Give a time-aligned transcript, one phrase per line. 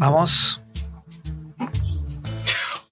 [0.00, 0.62] Vamos.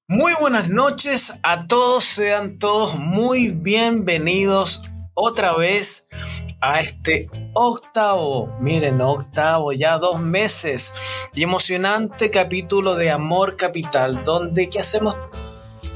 [0.06, 4.82] Muy buenas noches a todos, sean todos muy bienvenidos
[5.14, 6.06] otra vez
[6.60, 10.92] a este octavo, miren, octavo, ya dos meses
[11.32, 15.16] y emocionante capítulo de Amor Capital, donde ¿qué hacemos?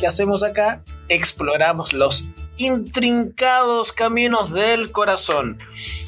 [0.00, 0.82] ¿Qué hacemos acá?
[1.10, 2.24] Exploramos los
[2.56, 5.58] intrincados caminos del corazón.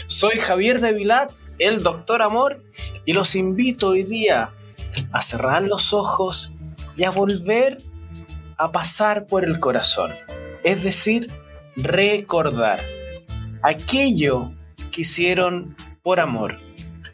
[0.06, 2.64] Soy Javier de Vilat, el Doctor Amor,
[3.04, 4.50] y los invito hoy día
[5.12, 6.52] a cerrar los ojos
[6.96, 7.78] y a volver
[8.56, 10.12] a pasar por el corazón.
[10.62, 11.30] Es decir,
[11.76, 12.80] recordar
[13.62, 14.52] aquello
[14.92, 16.58] que hicieron por amor.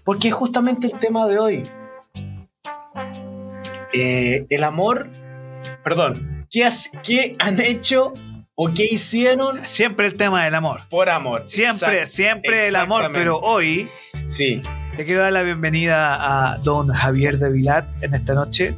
[0.04, 1.62] Porque es justamente el tema de hoy.
[3.92, 5.10] Eh, el amor,
[5.82, 6.68] perdón, ¿qué,
[7.02, 8.12] ¿qué han hecho
[8.54, 9.64] o qué hicieron?
[9.64, 10.82] Siempre el tema del amor.
[10.88, 11.44] Por amor.
[11.48, 13.88] Siempre, siempre el amor, pero hoy
[14.26, 14.62] sí.
[14.96, 18.74] Le quiero dar la bienvenida a don Javier de Vilat en esta noche.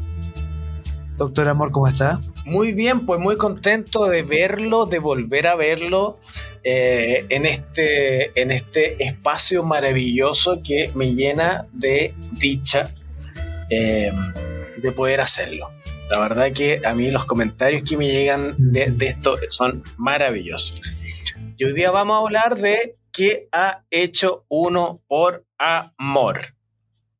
[1.16, 2.18] Doctor Amor, ¿cómo está?
[2.44, 6.18] Muy bien, pues muy contento de verlo, de volver a verlo
[6.64, 12.88] eh, en, este, en este espacio maravilloso que me llena de dicha
[13.70, 14.12] eh,
[14.76, 15.68] de poder hacerlo.
[16.10, 20.80] La verdad que a mí los comentarios que me llegan de, de esto son maravillosos.
[21.56, 26.54] Y hoy día vamos a hablar de qué ha hecho uno por amor.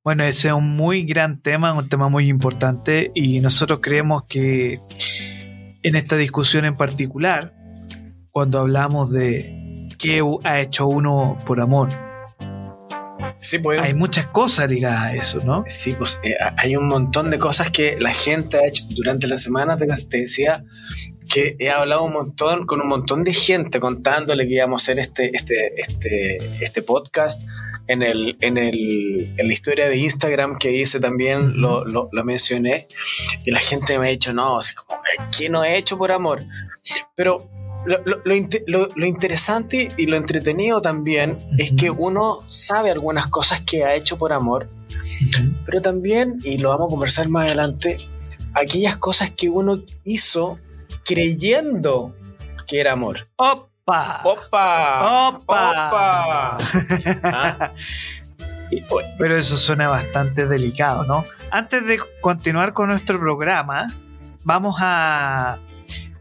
[0.03, 4.81] Bueno, ese es un muy gran tema, un tema muy importante y nosotros creemos que
[5.83, 7.55] en esta discusión en particular,
[8.31, 11.89] cuando hablamos de qué ha hecho uno por amor,
[13.39, 15.63] sí, pues, hay muchas cosas ligadas a eso, ¿no?
[15.69, 19.39] Sí, pues eh, hay un montón de cosas que la gente ha hecho durante la
[19.39, 20.65] semana, te, te decía
[21.33, 24.99] que he hablado un montón con un montón de gente contándole que íbamos a hacer
[24.99, 27.43] este, este, este, este podcast.
[27.89, 32.25] En, el, en, el, en la historia de Instagram que hice también lo, lo, lo
[32.25, 32.87] mencioné.
[33.45, 35.01] Y la gente me ha dicho, no, así como,
[35.37, 36.45] ¿qué no he hecho por amor?
[37.17, 37.51] Pero
[37.85, 43.85] lo, lo, lo, interesante y lo entretenido también es que uno sabe algunas cosas que
[43.85, 44.69] ha hecho por amor,
[45.67, 47.98] pero también, y lo vamos a conversar más adelante,
[48.55, 50.61] aquellas cosas que uno hizo
[51.05, 52.14] creyendo
[52.67, 53.29] que era amor.
[53.36, 54.20] ¡Opa!
[54.24, 55.29] ¡Opa!
[55.29, 55.89] ¡Opa!
[55.89, 56.58] ¡Opa!
[57.23, 57.70] ¿Ah?
[59.18, 61.24] Pero eso suena bastante delicado, ¿no?
[61.51, 63.86] Antes de continuar con nuestro programa,
[64.45, 65.58] vamos a,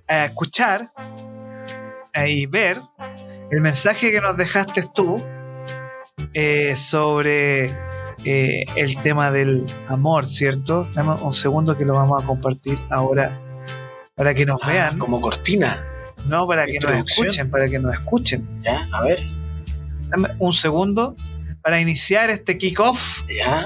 [0.07, 0.91] a escuchar
[2.25, 2.81] y ver
[3.51, 5.15] el mensaje que nos dejaste tú
[6.33, 7.65] eh, sobre
[8.25, 10.87] eh, el tema del amor, ¿cierto?
[10.93, 13.31] Dame un segundo que lo vamos a compartir ahora
[14.15, 14.97] para que nos Ah, vean.
[14.97, 15.85] como cortina.
[16.27, 18.47] No, para que nos escuchen, para que nos escuchen.
[18.61, 19.19] Ya, a ver.
[20.09, 21.15] Dame un segundo
[21.63, 23.65] para iniciar este kickoff Ya.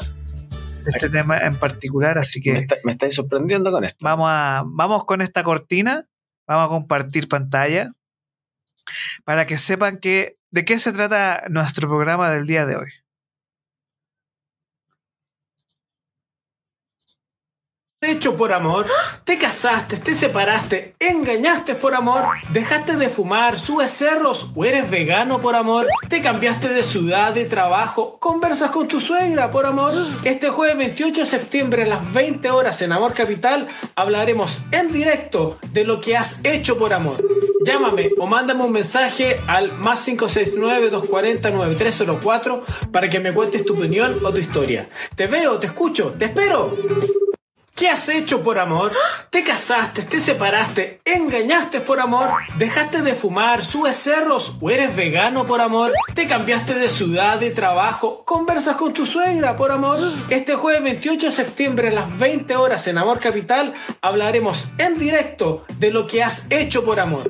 [0.87, 4.05] este tema en particular, así Me, que está- me estáis sorprendiendo con esto.
[4.05, 6.05] vamos a vamos con esta cortina,
[6.47, 7.91] vamos a compartir pantalla
[9.23, 12.91] para que sepan que de qué se trata nuestro programa del día de hoy.
[18.09, 18.85] Hecho por amor,
[19.23, 25.41] te casaste, te separaste, engañaste por amor, dejaste de fumar, subes cerros o eres vegano
[25.41, 29.93] por amor, te cambiaste de ciudad, de trabajo, conversas con tu suegra por amor.
[30.23, 35.57] Este jueves 28 de septiembre a las 20 horas en Amor Capital hablaremos en directo
[35.71, 37.23] de lo que has hecho por amor.
[37.65, 42.61] Llámame o mándame un mensaje al más 569-240-9304
[42.91, 44.87] para que me cuentes tu opinión o tu historia.
[45.15, 46.77] Te veo, te escucho, te espero.
[47.77, 48.93] ¿Qué has hecho por amor?
[49.29, 52.29] ¿Te casaste, te separaste, engañaste por amor?
[52.57, 55.91] ¿Dejaste de fumar, subes cerros o eres vegano por amor?
[56.13, 59.99] ¿Te cambiaste de ciudad, de trabajo, conversas con tu suegra por amor?
[60.29, 65.65] Este jueves 28 de septiembre a las 20 horas en Amor Capital hablaremos en directo
[65.77, 67.29] de lo que has hecho por amor.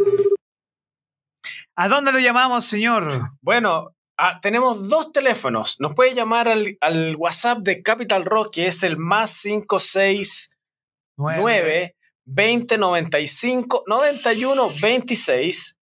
[1.75, 3.11] ¿A dónde lo llamamos, señor?
[3.41, 5.79] Bueno, ah, tenemos dos teléfonos.
[5.79, 11.95] Nos puede llamar al, WhatsApp de Capital Rock, que es el más 569
[12.25, 15.77] 20 95 91 26.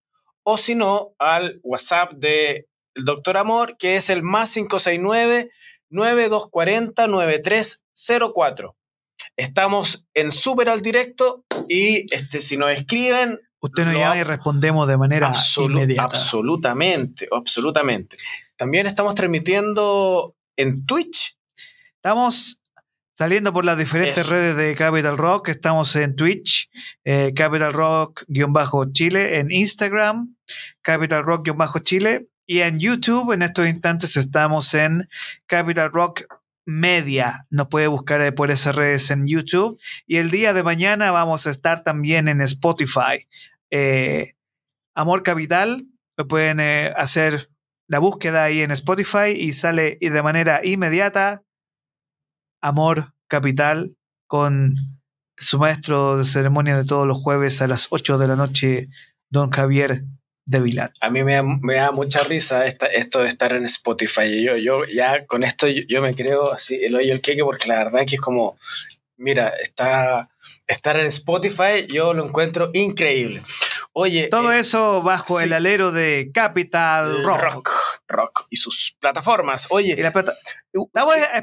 [0.44, 5.50] O si no, al WhatsApp de Doctor Amor, que es el más 569
[5.90, 8.76] 9240 9304.
[9.36, 14.88] Estamos en súper al directo y este, si nos escriben, Usted nos llama y respondemos
[14.88, 16.02] de manera Absolu- inmediata.
[16.02, 18.16] absolutamente, absolutamente.
[18.56, 21.36] También estamos transmitiendo en Twitch.
[21.96, 22.60] Estamos
[23.16, 24.34] saliendo por las diferentes Eso.
[24.34, 25.48] redes de Capital Rock.
[25.50, 26.68] Estamos en Twitch,
[27.04, 30.34] eh, Capital Rock-Chile, en Instagram,
[30.82, 33.32] Capital Rock-Chile, y en YouTube.
[33.32, 35.08] En estos instantes estamos en
[35.46, 36.22] Capital Rock
[36.64, 37.46] Media.
[37.50, 39.78] Nos puede buscar por esas redes en YouTube.
[40.06, 43.26] Y el día de mañana vamos a estar también en Spotify.
[43.72, 44.34] Eh,
[44.94, 45.86] Amor Capital,
[46.18, 47.48] lo pueden eh, hacer
[47.88, 51.42] la búsqueda ahí en Spotify y sale de manera inmediata
[52.62, 53.96] Amor Capital
[54.28, 54.74] con
[55.36, 58.88] su maestro de ceremonia de todos los jueves a las 8 de la noche,
[59.30, 60.04] don Javier
[60.44, 60.92] de Vilán.
[61.00, 64.44] A mí me da, mucha risa esto de estar en Spotify.
[64.44, 67.78] Yo, yo ya con esto yo, me creo así el hoyo el queque porque la
[67.78, 68.58] verdad que es como,
[69.22, 70.28] mira, está,
[70.66, 73.42] estar en Spotify yo lo encuentro increíble.
[73.92, 74.28] Oye.
[74.28, 77.70] Todo eh, eso bajo el alero de Capital Rock.
[78.08, 78.46] rock.
[78.50, 79.66] y sus plataformas.
[79.70, 79.94] Oye.
[79.96, 80.32] Y la plata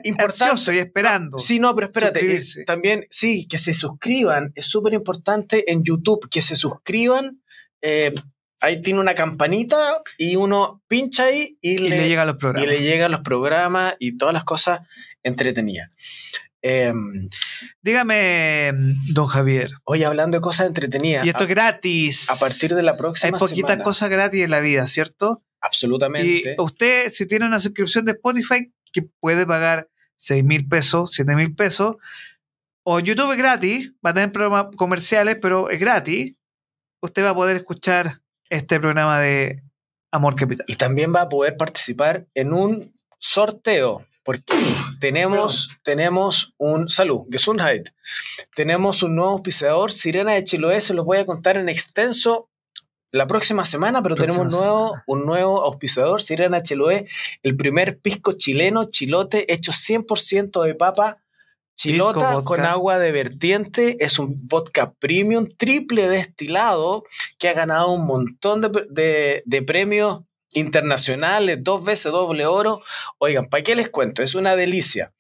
[0.04, 0.76] importante.
[0.76, 1.38] y esperando.
[1.38, 2.42] Sí, no, pero espérate.
[2.66, 4.52] también, sí, que se suscriban.
[4.56, 7.42] Es súper importante en YouTube que se suscriban.
[7.82, 8.14] Eh,
[8.62, 12.64] ahí tiene una campanita y uno pincha ahí y, le, los programas.
[12.64, 14.82] Y le llegan los programas y todas las cosas
[15.24, 15.94] entretenidas.
[16.62, 17.30] Em,
[17.82, 18.72] Dígame,
[19.14, 19.72] don Javier.
[19.86, 21.26] Hoy hablando de cosas entretenidas.
[21.26, 22.30] Y esto es gratis.
[22.30, 25.44] A partir de la próxima Hay poquitas cosas gratis en la vida, ¿cierto?
[25.62, 26.56] Absolutamente.
[26.58, 31.36] Y usted, si tiene una suscripción de Spotify, que puede pagar 6 mil pesos, 7
[31.36, 31.98] mil pesos,
[32.84, 36.34] o YouTube es gratis, va a tener programas comerciales, pero es gratis,
[37.02, 39.64] usted va a poder escuchar este programa de
[40.12, 40.66] Amor Capital.
[40.68, 44.54] Y también va a poder participar en un sorteo porque
[45.00, 47.90] tenemos, tenemos un salud, Gesundheit.
[48.56, 52.50] Tenemos un nuevo auspiciador, Sirena de Chiloé, se los voy a contar en extenso
[53.12, 57.08] la próxima semana, pero tenemos un nuevo, un nuevo auspiciador, Sirena de Chiloé,
[57.42, 61.18] el primer pisco chileno, chilote, hecho 100% de papa.
[61.76, 67.06] Chilota con agua de vertiente es un vodka premium triple destilado
[67.38, 70.24] que ha ganado un montón de, de premios
[70.60, 72.82] internacionales, dos veces doble oro.
[73.18, 74.22] Oigan, ¿para qué les cuento?
[74.24, 75.14] Es una delicia.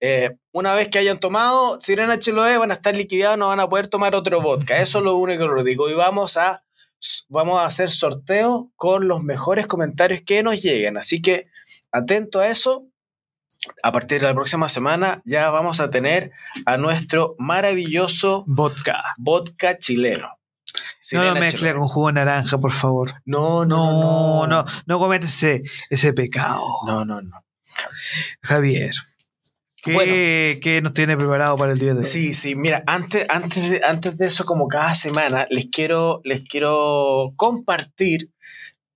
[0.00, 3.68] Eh, una vez que hayan tomado Sirena HLOE, van a estar liquidados, no van a
[3.68, 4.78] poder tomar otro vodka.
[4.80, 5.88] Eso es lo único que les digo.
[5.88, 6.64] Y vamos a,
[7.28, 10.96] vamos a hacer sorteo con los mejores comentarios que nos lleguen.
[10.96, 11.46] Así que
[11.90, 12.86] atento a eso.
[13.84, 16.32] A partir de la próxima semana ya vamos a tener
[16.66, 20.41] a nuestro maravilloso vodka, vodka chileno
[21.12, 23.14] no lo mezcle con jugo de naranja, por favor.
[23.24, 25.26] No, no, no, no, no, comete
[25.90, 26.60] ese, pecado.
[26.86, 27.44] No, no, no.
[28.42, 28.92] Javier.
[29.82, 32.04] ¿Qué, nos tiene preparado para el día de hoy?
[32.04, 36.42] Sí, sí, mira, antes, antes, de, antes de eso, como cada semana, les quiero, les
[36.42, 38.30] quiero compartir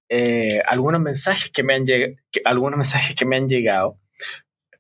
[0.08, 2.14] eh, algunos mensajes que me han llegado,
[2.44, 3.98] algunos mensajes que me han llegado.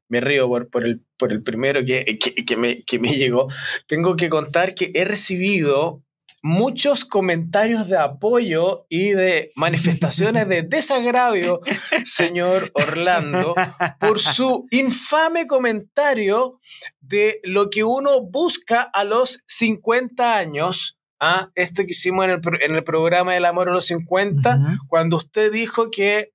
[0.08, 2.16] Me río por, por, el, por el primero que,
[2.46, 3.48] que, me, que me llegó.
[3.88, 6.04] Tengo que contar que he recibido
[6.42, 11.60] muchos comentarios de apoyo y de manifestaciones de desagravio,
[12.04, 13.54] señor Orlando,
[13.98, 16.58] por su infame comentario
[17.00, 20.98] de lo que uno busca a los 50 años.
[21.20, 21.50] ¿ah?
[21.54, 26.32] Esto que hicimos en el, programa del amor a los 50, cuando usted dijo que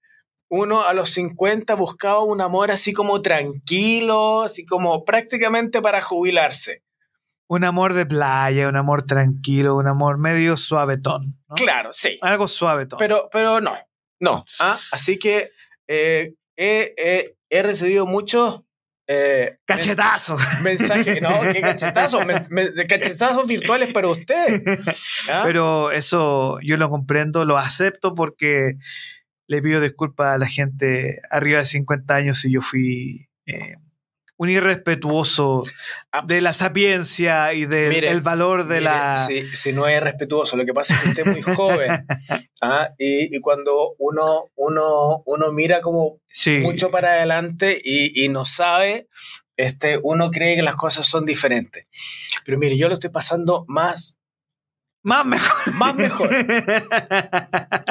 [0.49, 6.83] uno a los 50 buscaba un amor así como tranquilo, así como prácticamente para jubilarse
[7.51, 11.23] un amor de playa, un amor tranquilo, un amor medio suavetón.
[11.53, 12.17] Claro, sí.
[12.21, 12.97] Algo suavetón.
[12.97, 13.73] Pero, pero no,
[14.21, 14.45] no.
[14.61, 14.79] ¿ah?
[14.93, 15.49] Así que
[15.85, 18.61] eh, he, recibido muchos...
[19.05, 20.41] Eh, cachetazos.
[20.61, 22.25] Mensajes, no, qué cachetazos,
[22.87, 24.63] cachetazos virtuales para usted.
[25.29, 25.41] ¿ah?
[25.43, 28.77] Pero eso yo lo comprendo, lo acepto porque
[29.47, 33.75] le pido disculpas a la gente arriba de 50 años si yo fui eh,
[34.41, 35.61] un irrespetuoso
[36.25, 39.15] de la sapiencia y del valor de la...
[39.15, 42.07] Si, no es respetuoso, lo que pasa es que usted es muy joven.
[42.63, 42.89] ¿ah?
[42.97, 46.21] y, cuando uno, uno, uno mira como
[46.63, 49.07] mucho para adelante y, y, no sabe,
[49.57, 51.85] este, uno cree que las cosas son diferentes.
[52.43, 54.17] Pero mire, yo lo estoy pasando más
[55.03, 55.73] más mejor.
[55.73, 56.29] Más mejor.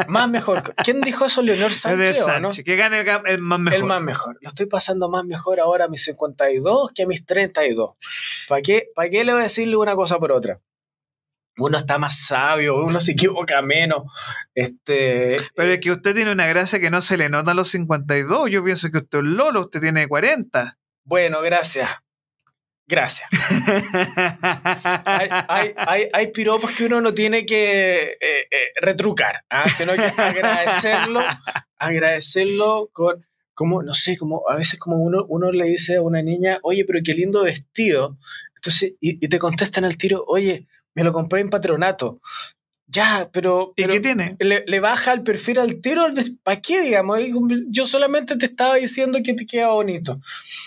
[0.09, 0.63] más mejor.
[0.85, 1.43] ¿Quién dijo eso?
[1.43, 2.51] Leonor Sánchez, ¿no?
[2.51, 3.79] Que gane el, más mejor.
[3.79, 4.39] El más mejor.
[4.41, 7.97] Lo estoy pasando más mejor ahora a mis 52 que a mis 32.
[8.49, 10.61] ¿Para qué, ¿Para qué le voy a decirle una cosa por otra?
[11.59, 14.05] Uno está más sabio, uno se equivoca menos.
[14.55, 17.69] Este, Pero es que usted tiene una gracia que no se le nota a los
[17.69, 18.51] 52.
[18.51, 20.79] Yo pienso que usted es Lolo, usted tiene 40.
[21.05, 21.91] Bueno, gracias.
[22.91, 23.29] Gracias.
[26.13, 29.71] hay, piropos que uno no tiene que eh, eh, retrucar, ¿ah?
[29.71, 31.21] sino que agradecerlo,
[31.79, 33.15] agradecerlo con,
[33.55, 36.85] como, no sé, como a veces como uno, uno le dice a una niña, oye,
[36.85, 38.19] pero qué lindo vestido.
[38.57, 42.21] Entonces, y, te contestan al tiro, oye, me lo compré en patronato.
[42.91, 43.73] Ya, pero.
[43.77, 44.37] ¿Y pero qué tiene?
[44.41, 46.07] Le, le baja el perfil al tiro.
[46.43, 47.21] ¿Para qué, digamos?
[47.69, 50.21] Yo solamente te estaba diciendo que te queda bonito.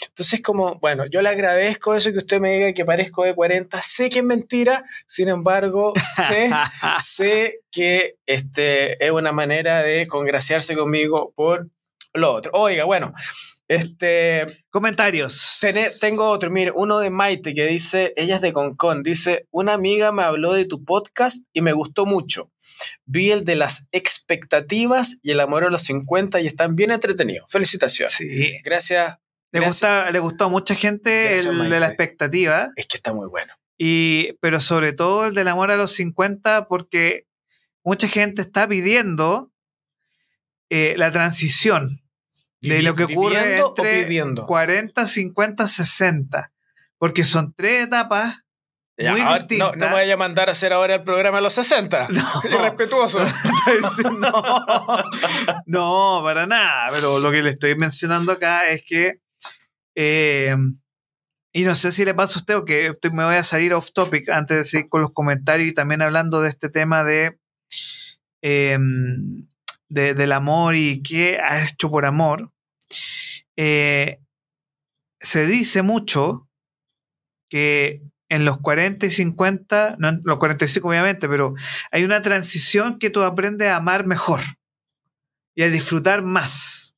[0.08, 3.82] Entonces, como, bueno, yo le agradezco eso que usted me diga que parezco de 40.
[3.82, 6.50] Sé que es mentira, sin embargo, sé,
[7.02, 11.68] sé que este, es una manera de congraciarse conmigo por
[12.14, 12.52] lo otro.
[12.54, 13.14] Oiga, bueno,
[13.68, 14.64] este.
[14.70, 15.58] Comentarios.
[15.62, 19.74] Tené- tengo otro, mire, uno de Maite que dice, ella es de Concon, dice, una
[19.74, 22.52] amiga me habló de tu podcast y me gustó mucho.
[23.06, 27.46] Vi el de las expectativas y el amor a los 50 y están bien entretenidos.
[27.50, 28.14] Felicitaciones.
[28.16, 28.26] Sí.
[28.64, 29.18] Gracias.
[29.52, 29.76] Le, Gracias.
[29.76, 33.30] gusta, le gustó a mucha gente Gracias, el de la expectativa, Es que está muy
[33.30, 33.54] bueno.
[33.78, 37.28] y, pero sobre todo el del amor a los 50, porque
[37.84, 39.52] mucha gente está pidiendo
[40.72, 42.03] eh, la transición
[42.70, 44.46] de lo que ocurre ¿Viviendo o entre pidiendo?
[44.48, 46.52] 40, 50, 60,
[46.98, 48.40] porque son tres etapas
[48.98, 51.54] Ya, muy ahora, no, me vaya a mandar a hacer ahora el programa a los
[51.54, 52.08] 60.
[52.12, 52.24] No.
[52.50, 53.24] Irrespetuoso.
[54.18, 54.32] no,
[55.66, 56.88] no, para nada.
[56.92, 59.20] Pero lo que le estoy mencionando acá es que.
[59.96, 60.56] eh,
[61.56, 63.74] y no sé si le pasa a usted o que estoy- me voy a salir
[63.76, 67.38] off topic antes de seguir con los comentarios y también hablando de este tema de,
[68.42, 68.78] eh,
[69.90, 72.50] de- del amor y qué ha hecho por amor.
[73.56, 74.20] Eh,
[75.20, 76.50] se dice mucho
[77.50, 81.54] que en los 40 y 50, no en los 45 obviamente, pero
[81.92, 84.40] hay una transición que tú aprendes a amar mejor
[85.56, 86.98] y a disfrutar más.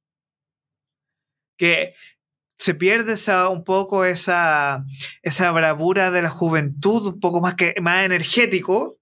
[1.57, 1.93] Que
[2.57, 3.15] se pierde
[3.49, 4.85] un poco esa,
[5.21, 8.97] esa bravura de la juventud, un poco más, que, más energético,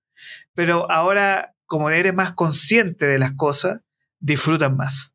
[0.55, 3.81] pero ahora, como eres más consciente de las cosas,
[4.19, 5.12] disfrutas más.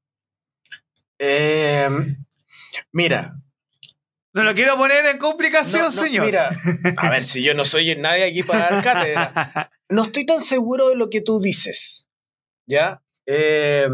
[1.19, 1.89] Eh,
[2.93, 3.33] mira,
[4.33, 6.27] No lo quiero poner en complicación, no, no, señor.
[6.27, 6.51] mira,
[6.97, 9.71] a ver, si yo no soy nadie aquí para dar cátedra.
[9.89, 12.09] no estoy tan seguro de lo que tú dices.
[12.67, 13.03] ¿Ya?
[13.27, 13.89] Eh,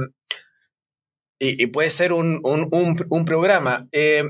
[1.39, 3.89] y, y puede ser un, un- un- un programa.
[3.93, 4.25] Eh,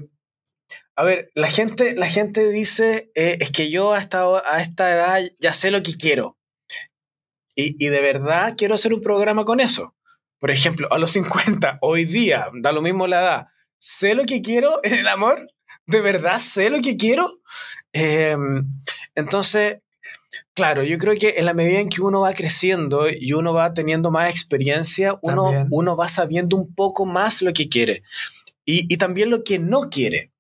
[0.97, 4.93] a ver, la gente, la gente dice, eh, es que yo a esta, a esta
[4.93, 6.39] edad ya sé lo que quiero.
[7.57, 9.97] Y, y de verdad quiero hacer un programa con eso.
[10.39, 13.47] Por ejemplo, a los 50, hoy día, da lo mismo la edad,
[13.79, 15.47] sé lo que quiero en el amor.
[15.87, 17.41] ¿De verdad sé lo que quiero?
[17.93, 18.37] Eh,
[19.15, 19.79] entonces,
[20.55, 23.75] Claro, yo creo que en la medida en que uno va creciendo y uno va
[23.75, 25.67] teniendo más experiencia, uno, También.
[25.71, 28.05] uno va sabiendo un poco más lo que quiere
[28.65, 30.31] y, y también lo que no quiere.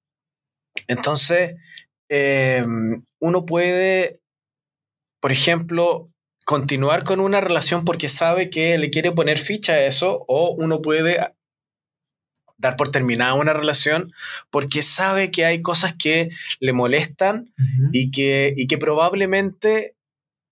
[0.86, 1.56] Entonces,
[2.08, 2.64] eh,
[3.18, 4.20] uno puede,
[5.20, 6.10] por ejemplo,
[6.44, 10.82] continuar con una relación porque sabe que le quiere poner ficha a eso o uno
[10.82, 11.18] puede
[12.56, 14.12] dar por terminada una relación
[14.50, 17.90] porque sabe que hay cosas que le molestan Ujú.
[17.92, 19.96] y que, y que probablemente,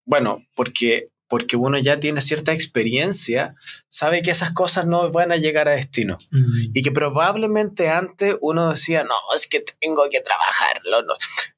[0.04, 3.54] bueno, porque, porque uno ya tiene cierta experiencia,
[3.88, 6.18] sabe que esas cosas no van a llegar a destino.
[6.30, 6.70] Mm.
[6.74, 11.02] Y que probablemente antes uno decía, no, es que tengo que trabajarlo.
[11.02, 11.14] No.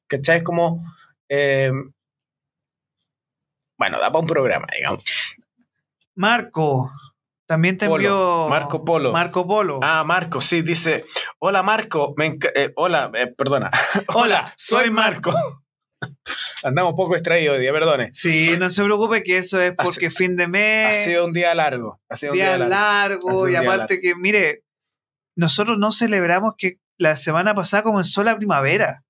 [0.07, 0.37] ¿Cachai?
[0.37, 0.81] Es como,
[1.27, 1.71] eh,
[3.77, 5.03] bueno, da para un programa, digamos.
[6.15, 6.91] Marco,
[7.45, 8.47] también te Polo, envió.
[8.49, 9.11] Marco Polo.
[9.11, 9.79] Marco Polo.
[9.83, 11.05] Ah, Marco, sí, dice,
[11.39, 13.69] hola Marco, me eh, hola, eh, perdona.
[14.15, 15.31] Hola, soy Marco.
[16.63, 18.11] Andamos un poco extraídos hoy día, perdone.
[18.11, 21.33] Sí, no se preocupe que eso es Ha porque fin de mes, Ha sido un
[21.33, 22.01] día largo.
[22.09, 23.29] Ha sido un día día largo.
[23.29, 24.63] Ha largo, y aparte que, mire,
[25.35, 29.03] nosotros no celebramos que la semana pasada comenzó la primavera.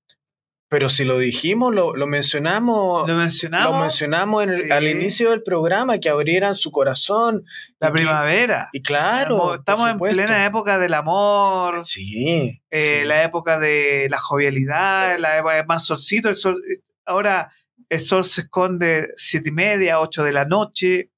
[0.68, 4.72] Pero si lo dijimos, lo, lo mencionamos, Lo lo, mencionamos, mencionamos en el- Sí.
[4.72, 7.44] al inicio del programa, que abrieran su corazón.
[7.80, 8.70] la y que- primavera.
[8.74, 12.62] y claro, Estamos- en plena época del amor, Sí.
[12.72, 13.08] eh, sí.
[13.08, 16.30] la época de la jovialidad, la época de más solcito.
[16.30, 16.60] El sol,
[17.06, 17.52] ahora
[17.90, 21.12] el sol se esconde siete y media, ocho de la noche.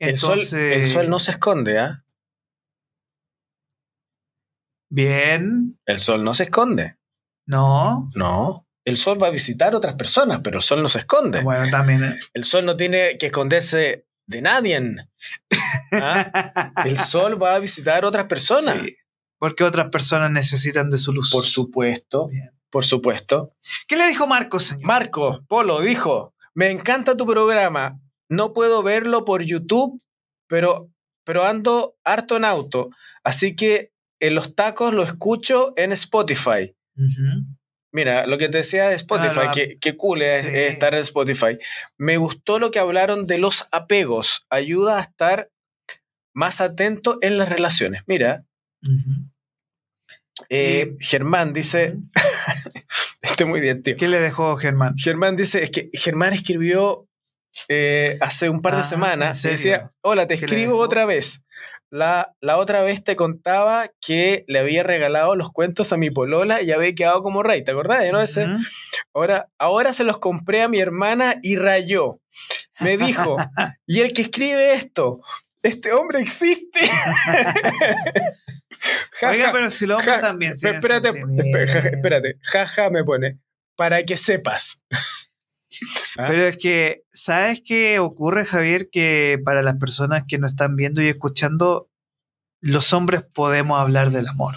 [0.00, 2.04] el, sol, Entonces, el sol no se esconde, ¿ah?
[4.90, 6.96] Bien, El sol no se esconde.
[7.46, 8.10] no.
[8.14, 8.64] No.
[8.88, 11.42] El sol va a visitar otras personas, pero el sol no se esconde.
[11.42, 12.04] Bueno, también.
[12.04, 12.18] ¿eh?
[12.32, 14.80] El sol no tiene que esconderse de nadie.
[15.92, 16.72] ¿ah?
[16.86, 18.78] El sol va a visitar otras personas.
[18.82, 18.96] Sí,
[19.36, 21.30] porque otras personas necesitan de su luz.
[21.30, 22.28] Por supuesto.
[22.28, 22.50] Bien.
[22.70, 23.54] Por supuesto.
[23.86, 24.86] ¿Qué le dijo Marcos, señor?
[24.86, 28.00] Marco Polo dijo, me encanta tu programa.
[28.30, 30.02] No puedo verlo por YouTube,
[30.46, 30.90] pero,
[31.24, 32.88] pero ando harto en auto.
[33.22, 36.74] Así que en los tacos lo escucho en Spotify.
[37.92, 40.50] Mira, lo que te decía de Spotify, Claro, que, que cool es, sí.
[40.52, 41.58] es estar en Spotify.
[41.96, 44.46] Me gustó lo que hablaron de los apegos.
[44.50, 45.50] Ayuda a estar
[46.34, 48.02] más atento en las relaciones.
[48.06, 48.44] Mira,
[50.50, 51.96] eh, Germán dice,
[53.22, 53.96] este es muy divertido.
[53.96, 54.94] ¿Qué le dejó Germán?
[54.96, 57.08] Germán dice, es que Germán escribió
[57.68, 59.40] eh, hace un par de Ah, ¿en semanas.
[59.40, 59.56] serio?
[59.56, 61.44] Decía, hola, te ¿Qué le escribo otra vez.
[61.90, 66.60] La, la otra vez te contaba que le había regalado los cuentos a mi polola
[66.62, 68.04] y había quedado como rey, ¿te acordás?
[68.12, 68.20] no?
[68.20, 68.62] Ese, Ujú.
[69.14, 72.20] ahora, ahora se los compré a mi hermana y rayó.
[72.80, 73.36] Me dijo,
[73.86, 75.20] y el que escribe esto,
[75.62, 76.80] este hombre existe.
[79.20, 81.20] Ja, Oiga, ja, pero si hombres ja, también Espérate,
[81.92, 82.34] espérate.
[82.42, 83.38] Jaja me pone.
[83.76, 84.84] Para que sepas.
[86.16, 86.26] ¿Ah?
[86.28, 88.88] Pero es que, ¿sabes qué ocurre, Javier?
[88.90, 91.88] Que para las personas que nos están viendo y escuchando,
[92.60, 94.54] los hombres podemos hablar del amor.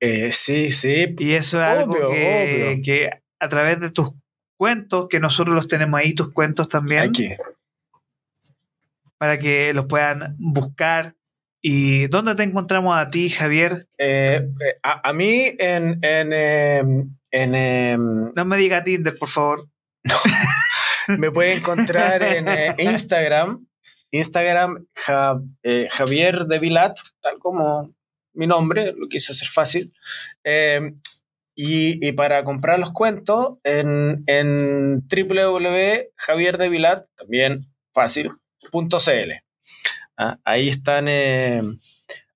[0.00, 1.14] Eh, sí, sí.
[1.18, 2.82] Y eso es algo que, obvio.
[2.84, 4.10] que a través de tus
[4.56, 7.28] cuentos, que nosotros los tenemos ahí, tus cuentos también, Aquí.
[9.18, 11.14] para que los puedan buscar.
[11.62, 13.88] ¿Y dónde te encontramos a ti, Javier?
[13.98, 15.98] Eh, eh, a, a mí en.
[16.02, 19.68] en, em, en, em, No me diga Tinder, por favor.
[21.18, 23.66] me puede encontrar en eh, Instagram.
[24.10, 24.86] Instagram
[25.62, 27.94] eh, Javier de Vilat, tal como
[28.34, 29.92] mi nombre, lo quise hacer fácil.
[30.44, 30.92] Eh,
[31.54, 38.30] y, y para comprar los cuentos en, en www.javierdevilat, también fácil,
[38.70, 39.32] .cl.
[40.18, 41.62] Ah, ahí están, eh,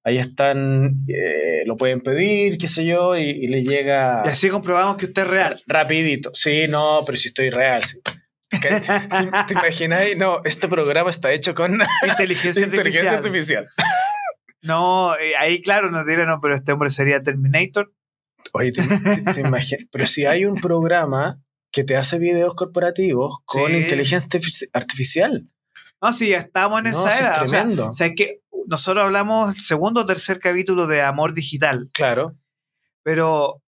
[0.04, 4.48] ahí están, eh, lo pueden pedir, qué sé yo, y, y le llega Y así
[4.48, 5.62] comprobamos que usted es real.
[5.66, 6.30] rapidito.
[6.32, 7.82] Sí, no, pero si estoy real.
[7.84, 7.98] sí.
[8.50, 10.16] ¿Qué- ¿Te, te imagináis?
[10.16, 11.78] No, este programa está hecho con
[12.08, 13.66] Inteligencia, inteligencia artificial.
[13.66, 13.68] artificial.
[14.62, 17.92] No, eh, ahí claro nos dirán, no, pero este hombre sería Terminator.
[18.52, 19.86] Oye, te, te- te imaginas.
[19.92, 21.40] Pero si hay un programa
[21.72, 23.76] que te hace videos corporativos con Sí.
[23.78, 25.48] inteligencia artifici- artificial.
[26.02, 27.42] No, sí, ya estamos en No, esa sí, es era.
[27.42, 27.88] O sea, tremendo.
[27.88, 32.36] o sea, es que nosotros hablamos el segundo o tercer capítulo de Amor Digital, Claro.
[33.02, 33.62] pero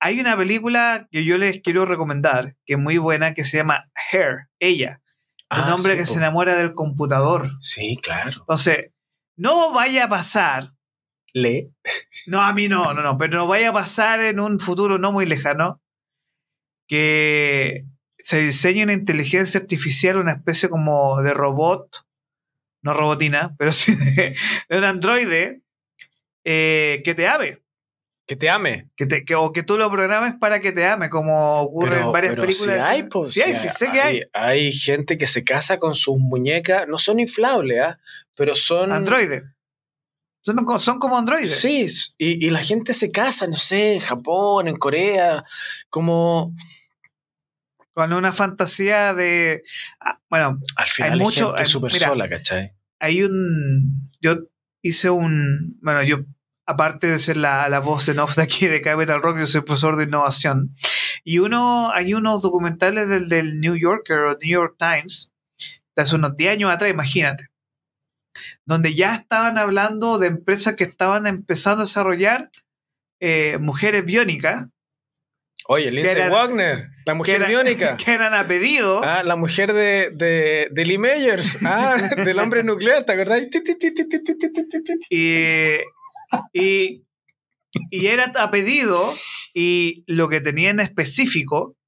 [0.00, 3.84] hay una película que yo les quiero recomendar, que es muy buena, que se llama
[4.12, 5.00] Hair, ella.
[5.50, 6.10] Un Ah, hombre sí, que po.
[6.12, 7.50] se enamora del computador.
[7.60, 8.30] Sí, claro.
[8.40, 8.92] Entonces,
[9.36, 10.70] no vaya a pasar,
[11.32, 11.70] Le.
[12.26, 15.10] no, a mí no, no, no, pero no vaya a pasar en un futuro no
[15.12, 15.80] muy lejano
[16.86, 17.84] que
[18.18, 21.88] se diseñe una inteligencia artificial, una especie como de robot,
[22.82, 24.34] no robotina, pero sí de,
[24.68, 25.62] de un androide
[26.44, 27.58] eh, que te ame,
[28.26, 28.88] Que te ame.
[28.96, 32.06] que te, que, o que tú lo programes para que te ame, como ocurre Pero,
[32.06, 32.76] en varias pero películas.
[32.76, 34.20] sí hay, pues, Sí hay, sí sé que hay.
[34.32, 37.98] Hay gente que se casa con sus muñecas, no son inflables, ¿ah?
[38.34, 38.92] pero son...
[38.92, 39.42] Androides.
[40.42, 41.60] Son, como- son como androides.
[41.60, 41.86] Sí,
[42.16, 45.44] y, y la gente se casa, no sé, en Japón, en Corea,
[45.90, 46.54] como
[47.98, 49.64] Con una fantasía de.
[49.98, 52.72] ah, Bueno, al final mucho- hay gente hay- súper mira, sola, ¿cachai?
[53.00, 54.08] hay un.
[54.20, 54.36] Yo
[54.82, 55.76] hice un.
[55.82, 56.18] Bueno, yo,
[56.64, 59.62] aparte de ser la, la voz en off de aquí de Capital Rock, yo soy
[59.62, 60.76] profesor de innovación.
[61.24, 65.32] Y uno, hay unos documentales del, del New Yorker o New York Times,
[65.96, 67.48] de hace unos 10 años atrás, imagínate,
[68.64, 72.48] donde ya estaban hablando de empresas que estaban empezando a desarrollar
[73.20, 74.70] eh, mujeres biónicas,
[75.70, 77.96] Oye, Lindsay Wagner, la mujer biónica.
[78.04, 79.02] Que eran a pedido.
[79.02, 80.10] Ah, la mujer de,
[80.70, 81.56] de, Lee Meyers.
[81.64, 83.46] Ah, del hombre nuclear, ¿te acordás?
[85.08, 85.78] Y,
[86.52, 87.02] y,
[87.90, 89.10] y, era a pedido.
[89.54, 91.78] Y lo que tenía en específico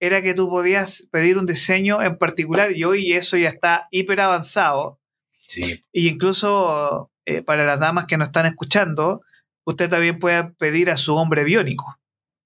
[0.00, 2.76] era que tú podías pedir un diseño en particular.
[2.76, 4.98] Y hoy eso ya está hiper avanzado.
[5.46, 5.80] Sí.
[5.92, 9.20] Y incluso eh, para las damas que nos están escuchando,
[9.64, 12.00] usted también puede pedir a su hombre biónico.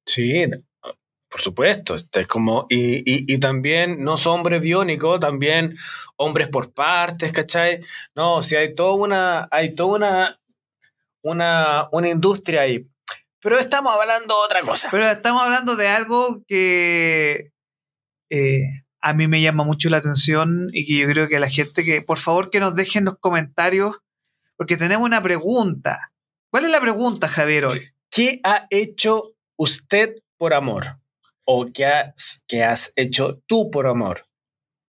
[0.04, 0.44] Sí,
[1.30, 1.94] por supuesto.
[1.94, 5.78] Este es como, y, y, y también no son hombres biónicos, también
[6.16, 7.80] hombres por partes, ¿cachai?
[8.14, 10.40] No, si hay toda una, hay toda una,
[11.22, 12.86] una, una industria ahí.
[13.40, 14.88] Pero estamos hablando de otra cosa.
[14.90, 17.52] Pero estamos hablando de algo que
[18.28, 21.84] eh, a mí me llama mucho la atención y que yo creo que la gente
[21.84, 23.96] que, por favor, que nos dejen los comentarios,
[24.56, 26.12] porque tenemos una pregunta.
[26.50, 27.88] ¿Cuál es la pregunta, Javier, hoy?
[28.10, 30.99] ¿Qué ha hecho usted por amor?
[31.52, 34.20] ¿O qué has, qué has hecho tú por amor?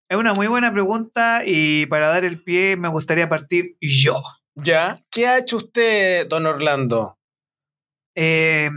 [0.08, 4.21] Es una muy buena pregunta y para dar el pie me gustaría partir yo.
[4.54, 4.95] ¿Ya?
[5.10, 7.17] ¿Qué ha hecho usted, don Orlando?
[8.15, 8.69] Eh,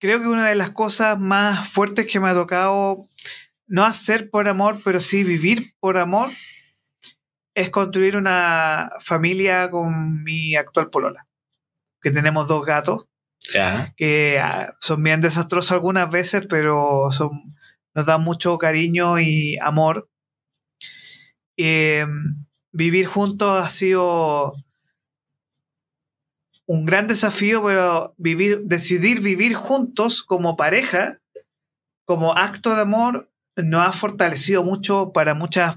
[0.00, 3.04] creo que una de las cosas más fuertes que me ha tocado
[3.66, 6.30] no hacer por amor, pero sí vivir por amor,
[7.54, 11.28] es construir una familia con mi actual polola.
[12.00, 13.09] Que tenemos dos gatos
[13.96, 17.56] Que ah, son bien desastrosos algunas veces, pero son,
[17.94, 20.08] nos dan mucho cariño y amor.
[21.56, 22.06] Eh,
[22.72, 24.54] vivir juntos ha sido
[26.66, 31.20] un gran desafío, pero vivir, decidir vivir juntos como pareja,
[32.04, 35.76] como acto de amor, nos ha fortalecido mucho para muchos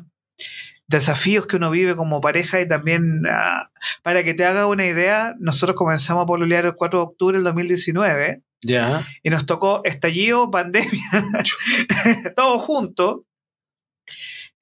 [0.88, 3.70] desafíos que uno vive como pareja y también, ah,
[4.04, 7.44] para que te haga una idea, nosotros comenzamos a pololear el 4 de octubre del
[7.46, 9.08] 2019 Ya.
[9.24, 11.10] y nos tocó estallido, pandemia,
[12.36, 13.26] todo junto.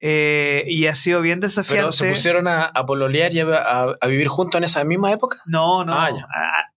[0.00, 1.80] Eh, y ha sido bien desafiante.
[1.82, 5.12] Pero se pusieron a, a pololear y a, a- a vivir juntos en esa misma
[5.12, 5.36] época.
[5.46, 5.92] No, no.
[5.94, 6.26] Ah, ya.
[6.34, 6.72] Ah,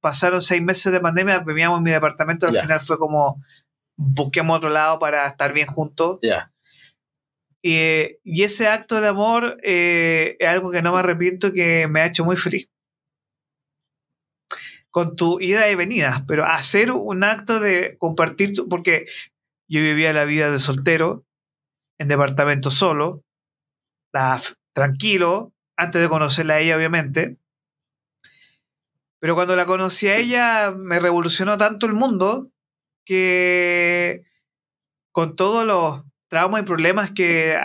[0.00, 2.62] pasaron seis meses de pandemia, vivíamos en mi departamento, al Ya.
[2.62, 3.42] final fue como
[3.96, 6.18] busquemos otro lado para estar bien juntos.
[6.22, 6.52] Ya.
[7.62, 12.00] Y, y ese acto de amor eh, es algo que no me arrepiento, que me
[12.02, 12.68] ha hecho muy feliz.
[14.90, 19.06] Con tu ida y venida, pero hacer un acto de compartir, tu- porque
[19.68, 21.24] yo vivía la vida de soltero,
[21.98, 23.24] en departamento solo,
[24.72, 27.36] tranquilo, antes de conocerla a ella, obviamente.
[29.20, 32.50] Pero cuando la conocí a ella, me revolucionó tanto el mundo
[33.04, 34.24] que
[35.12, 37.58] con todos los traumas y problemas que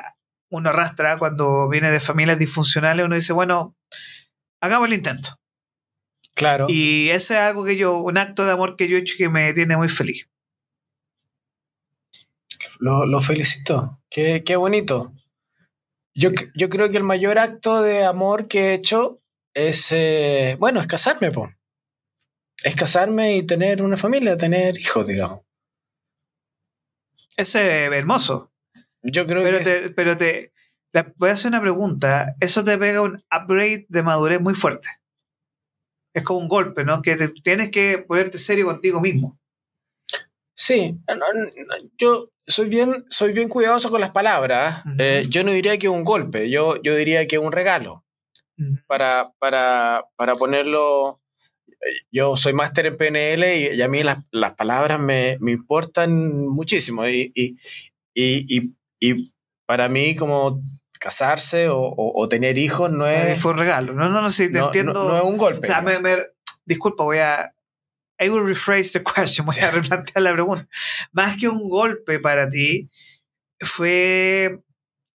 [0.50, 3.76] uno arrastra cuando viene de familias disfuncionales, uno dice, bueno,
[4.60, 5.40] hagamos el intento.
[6.34, 6.66] Claro.
[6.68, 9.30] Y ese es algo que yo, un acto de amor que yo he hecho que
[9.30, 10.28] me tiene muy feliz.
[12.80, 14.02] Lo, lo felicito.
[14.10, 15.14] Qué, qué bonito.
[16.14, 19.22] Yo, yo creo que el mayor acto de amor que he hecho
[19.54, 21.52] es, eh, bueno, es casarme, po.
[22.64, 25.42] Es casarme y tener una familia, tener hijos, digamos.
[27.38, 28.52] Ese es hermoso.
[29.06, 29.64] Yo creo Pero que...
[29.64, 30.52] te, pero te
[30.94, 32.36] la- voy a hacer una pregunta.
[32.40, 34.88] Eso te pega un upgrade de madurez muy fuerte.
[36.14, 37.02] Es como un golpe, ¿no?
[37.02, 39.38] Que te- tienes que ponerte serio contigo mismo.
[40.58, 44.84] Sí, no, no, no, yo soy bien, soy bien cuidadoso con las palabras.
[45.00, 48.06] Eh, yo no diría que un golpe, yo, yo diría que un regalo.
[48.88, 51.22] para, para, para ponerlo.
[52.12, 56.48] Yo soy máster en PNL y, y a mí las, las palabras me, me importan
[56.48, 57.06] muchísimo.
[57.08, 57.58] Y, y,
[58.14, 59.32] y, y-
[59.68, 60.62] para mí, como
[61.00, 63.94] casarse o, o- o tener hijos no es, Fue un regalo.
[63.94, 64.94] No, no, no, sí, te no, entiendo.
[64.94, 65.66] no- no es un golpe.
[65.66, 66.28] O sea, me, me-
[66.66, 67.52] disculpa, voy a.
[68.20, 69.62] I will rephrase the question, voy Sí.
[69.62, 70.68] a replantear la pregunta.
[71.12, 72.90] Más que un golpe para ti,
[73.62, 74.60] fue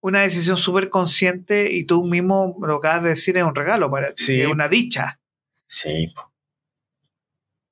[0.03, 4.15] una decisión súper consciente y tú mismo lo acabas de decir, es un regalo para
[4.15, 4.41] ti, Sí.
[4.41, 5.21] es una dicha.
[5.67, 6.13] Sí.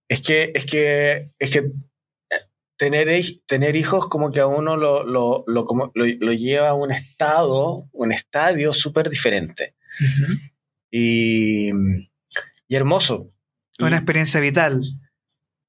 [0.08, 1.70] Es que, es que, es que
[2.78, 6.90] tener, tener hijos como que a uno lo, lo, lo, como- lo- lleva a un
[6.92, 9.74] estado, un estadio súper diferente.
[10.90, 13.30] y, y hermoso.
[13.78, 14.82] Y Una experiencia vital.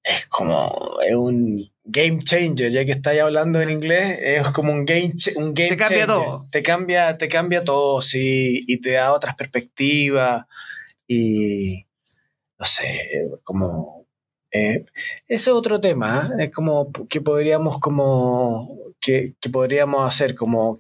[0.04, 4.86] es como es un game changer, ya que estáis hablando en inglés, es como un
[4.86, 6.08] game, un game Te cambia changer.
[6.08, 6.48] todo.
[6.52, 10.46] Te cambia, te cambia todo, sí, y te da otras perspectivas
[11.08, 11.86] y
[12.60, 12.86] no sé,
[13.44, 13.99] como
[14.52, 14.86] eh,
[15.28, 16.52] ese es otro tema, ¿eh?
[16.52, 20.76] como que podríamos como que, que podríamos hacer como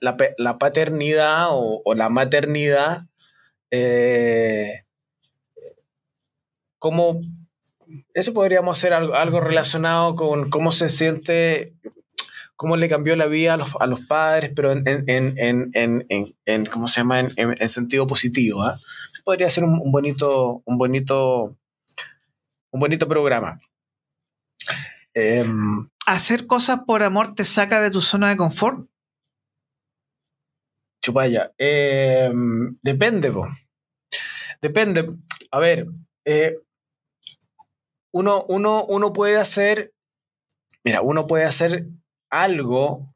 [0.00, 3.02] la, la paternidad o, la maternidad
[3.70, 4.72] eh,
[6.78, 7.20] como
[8.14, 11.74] eso podríamos hacer algo, algo relacionado con cómo se siente,
[12.56, 16.06] cómo le cambió la vida a los, a los padres, pero en, en, en,
[16.46, 17.20] en, ¿cómo se llama?
[17.20, 18.62] En, en- en sentido positivo.
[18.62, 18.78] ¿ah?
[19.12, 21.56] Eso podría ser un bonito, un bonito,
[22.72, 23.60] un bonito programa.
[25.14, 28.88] Em, ¿Hacer cosas por amor te saca de tu zona de confort?
[31.02, 31.52] Chupaya.
[31.58, 32.32] Eh,
[32.82, 33.48] depende, po.
[34.60, 35.16] Depende.
[35.50, 35.86] A ver,
[36.24, 36.58] eh,
[38.12, 39.92] uno, uno, uno puede hacer,
[40.84, 41.86] mira, uno puede hacer
[42.30, 43.14] algo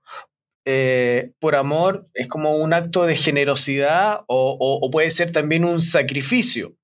[0.66, 5.64] eh, por amor, es como un acto de generosidad o, o- o puede ser también
[5.64, 6.74] un sacrificio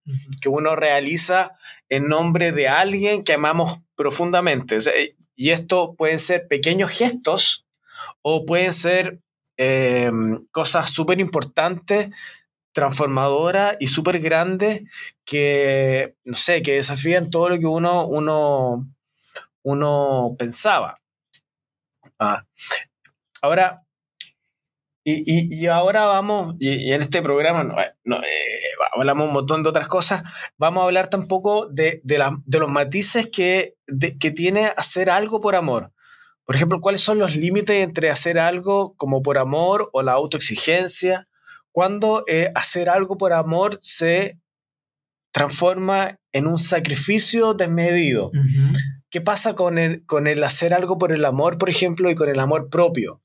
[0.43, 1.57] que uno realiza
[1.89, 4.77] en nombre de alguien que amamos profundamente.
[4.77, 4.93] O sea,
[5.37, 7.67] y esto pueden ser pequeños gestos
[8.23, 9.21] o pueden ser
[9.57, 10.11] eh,
[10.51, 12.11] cosas súper importantes,
[12.73, 14.83] transformadoras y súper grandes
[15.25, 18.89] que, no sé, que desafían todo lo que uno, uno,
[19.63, 20.97] uno pensaba.
[22.19, 22.45] Ah.
[23.43, 23.83] Ahora,
[25.05, 27.75] y, y- y ahora vamos, y, y en este programa no,
[28.05, 28.27] no, eh,
[28.95, 30.23] hablamos un montón de otras cosas,
[30.59, 35.09] vamos a hablar tampoco de, de, la- de los matices que, de- que tiene hacer
[35.11, 35.93] algo por amor.
[36.45, 41.29] Por ejemplo, ¿cuáles son los límites entre hacer algo como por amor o la autoexigencia?
[41.73, 44.39] Cuando eh, hacer algo por amor se
[45.33, 48.31] transforma en un sacrificio desmedido.
[49.11, 52.29] ¿Qué pasa con el, con el hacer algo por el amor, por ejemplo, y con
[52.29, 53.23] el amor propio?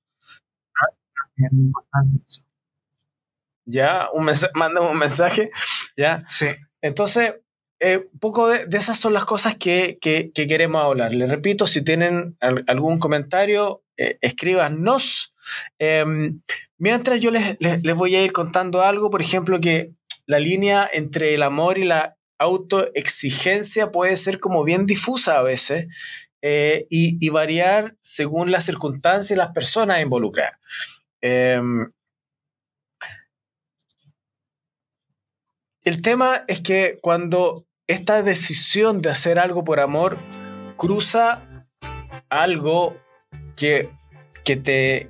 [3.65, 4.07] ¿Ya?
[4.13, 5.51] Un mándame un mensaje,
[5.97, 6.23] ¿ya?
[6.27, 6.47] Sí.
[6.81, 7.35] Entonces,
[7.79, 11.13] eh, un poco de, de esas son las cosas que, que- que queremos hablar.
[11.13, 15.33] Les repito, si tienen al- algún comentario, eh, escríbanos.
[15.79, 16.41] Em,
[16.77, 19.91] mientras yo les, les, voy a ir contando algo, por ejemplo, que
[20.25, 25.87] la línea entre el amor y la autoexigencia puede ser como bien difusa a veces
[26.41, 30.57] eh, y, variar según las circunstancias y las personas involucradas.
[31.27, 31.91] Em,
[35.83, 40.19] el tema es que cuando esta decisión de hacer algo por amor
[40.77, 41.65] cruza
[42.29, 42.95] algo
[43.55, 43.89] que,
[44.43, 45.09] que, te,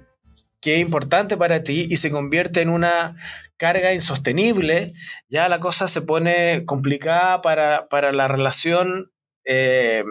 [0.61, 3.17] que es importante para ti y se convierte en una
[3.57, 4.93] carga insostenible,
[5.27, 9.11] ya la cosa se pone complicada para, la relación
[9.43, 10.05] eh,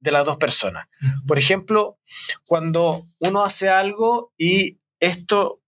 [0.00, 0.88] de las dos personas.
[1.24, 2.00] Por ejemplo,
[2.46, 5.60] cuando uno hace algo y esto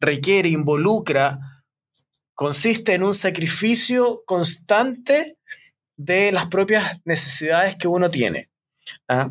[0.00, 1.38] requiere, involucra,
[2.34, 5.38] consiste en un sacrificio constante
[5.96, 8.50] de las propias necesidades que uno tiene.
[9.08, 9.30] ¿ah?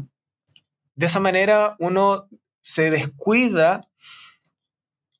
[0.96, 2.30] De esa manera uno
[2.62, 3.88] se descuida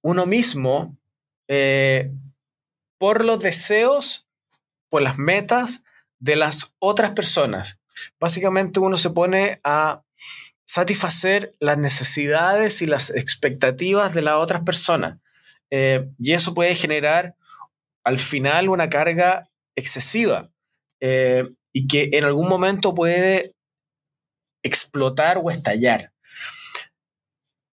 [0.02, 0.98] uno mismo
[1.48, 2.12] eh,
[2.98, 4.28] por los deseos,
[4.90, 5.84] por las metas
[6.20, 7.80] de las otras personas.
[8.20, 10.04] Básicamente uno se pone a
[10.72, 15.20] satisfacer las necesidades y las expectativas de las otras personas.
[15.70, 17.36] Eh, y eso puede generar
[18.06, 20.50] al final una carga excesiva
[21.02, 23.54] eh, y que en algún momento puede
[24.64, 26.14] explotar o estallar.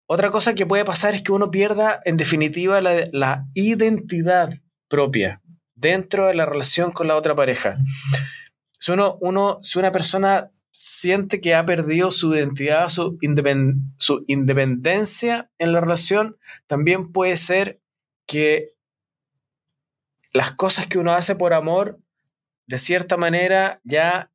[0.09, 4.55] Otra cosa que puede pasar es que uno pierda, en definitiva, la, identidad
[4.89, 5.43] propia
[5.75, 7.77] dentro de la relación con la otra pareja.
[8.79, 10.49] Si, uno, uno, si una persona
[10.79, 13.19] siente que ha perdido su identidad, su,
[13.97, 16.37] su independencia en la relación,
[16.67, 17.81] también puede ser
[18.27, 18.75] que
[20.35, 21.99] las cosas que uno hace por amor,
[22.67, 24.31] de cierta manera, ya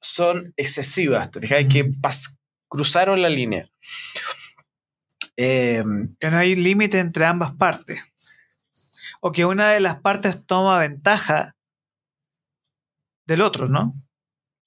[0.00, 1.30] son excesivas.
[1.30, 1.66] ¿Te fijas?
[1.72, 1.88] Que
[2.66, 3.70] cruzaron la línea.
[5.36, 5.84] Eh,
[6.18, 8.02] que no hay límite entre ambas partes.
[9.20, 11.54] O que una de las partes toma ventaja
[13.24, 13.94] del otro, ¿no?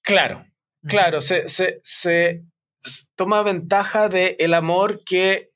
[0.00, 0.46] Claro,
[0.86, 2.44] claro, se,
[3.14, 5.48] toma ventaja del el amor que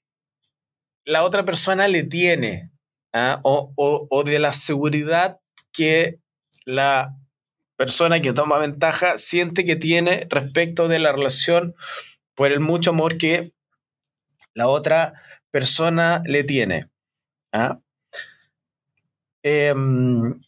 [1.04, 2.70] la otra persona le tiene
[3.12, 3.40] ¿ah?
[3.42, 5.40] o, o, de la seguridad
[5.72, 6.18] que
[6.64, 7.14] la
[7.76, 11.74] persona que toma ventaja siente que tiene respecto de la relación
[12.34, 13.52] por el mucho amor que
[14.54, 15.14] la otra
[15.50, 16.84] persona le tiene.
[17.52, 17.78] ¿ah?
[19.42, 20.40] Em,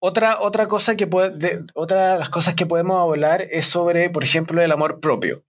[0.00, 4.24] otra, otra cosa que puede, otra de las cosas que podemos hablar es sobre, por
[4.24, 5.44] ejemplo, el amor propio.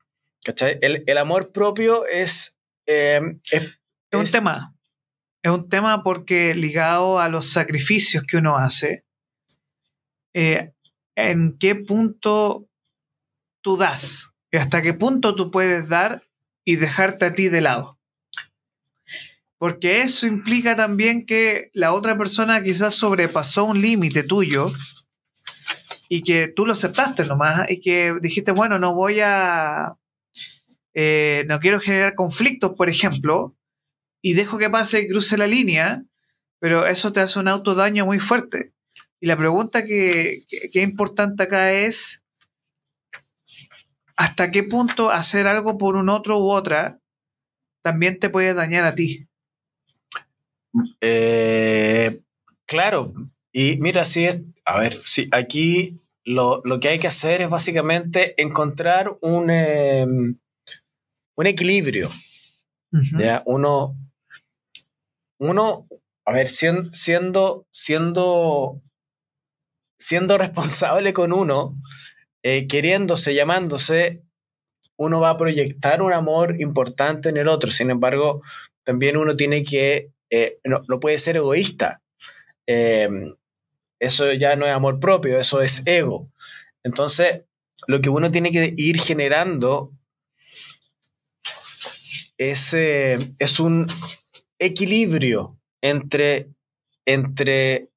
[0.81, 3.63] El, amor propio es, em, es,
[4.11, 4.75] un tema.
[5.43, 9.05] Es un tema porque ligado a los sacrificios que uno hace,
[10.33, 10.73] eh,
[11.15, 12.67] ¿en qué punto
[13.61, 14.33] tú das?
[14.51, 16.23] ¿Hasta qué punto tú puedes dar
[16.65, 17.97] y dejarte a ti de lado.
[19.61, 24.65] Porque eso implica también que la otra persona quizás sobrepasó un límite tuyo
[26.09, 29.93] y que tú lo aceptaste nomás y que dijiste, bueno, no voy a,
[30.95, 33.55] eh, no quiero generar conflictos, por ejemplo,
[34.19, 36.05] y dejo que pase y cruce la línea,
[36.57, 38.73] pero eso te hace un autodaño muy fuerte.
[39.19, 42.23] Y la pregunta que, que es importante acá es,
[44.15, 46.99] hasta qué punto hacer algo por un otro u otra
[47.83, 49.27] también te puede dañar a ti.
[51.01, 52.21] Eh,
[52.65, 53.11] claro,
[53.51, 58.41] y mira, si es, a ver, si aquí lo, que hay que hacer es básicamente
[58.41, 60.37] encontrar un, em,
[61.35, 62.09] un equilibrio.
[63.45, 63.95] Uno,
[65.39, 65.87] uno,
[66.25, 68.81] a ver, siendo, siendo, siendo,
[69.97, 71.77] siendo responsable con uno,
[72.43, 74.23] eh, queriéndose, llamándose,
[74.97, 77.71] uno va a proyectar un amor importante en el otro.
[77.71, 78.41] Sin embargo,
[78.83, 82.01] también uno tiene que, eh, no, puede ser egoísta.
[82.65, 83.35] Em,
[83.99, 86.31] eso ya no es amor propio, eso es ego.
[86.83, 87.41] Entonces,
[87.87, 89.91] lo que uno tiene que ir generando
[92.37, 93.87] es, eh, es un
[94.57, 96.49] equilibrio entre,
[97.05, 97.89] entre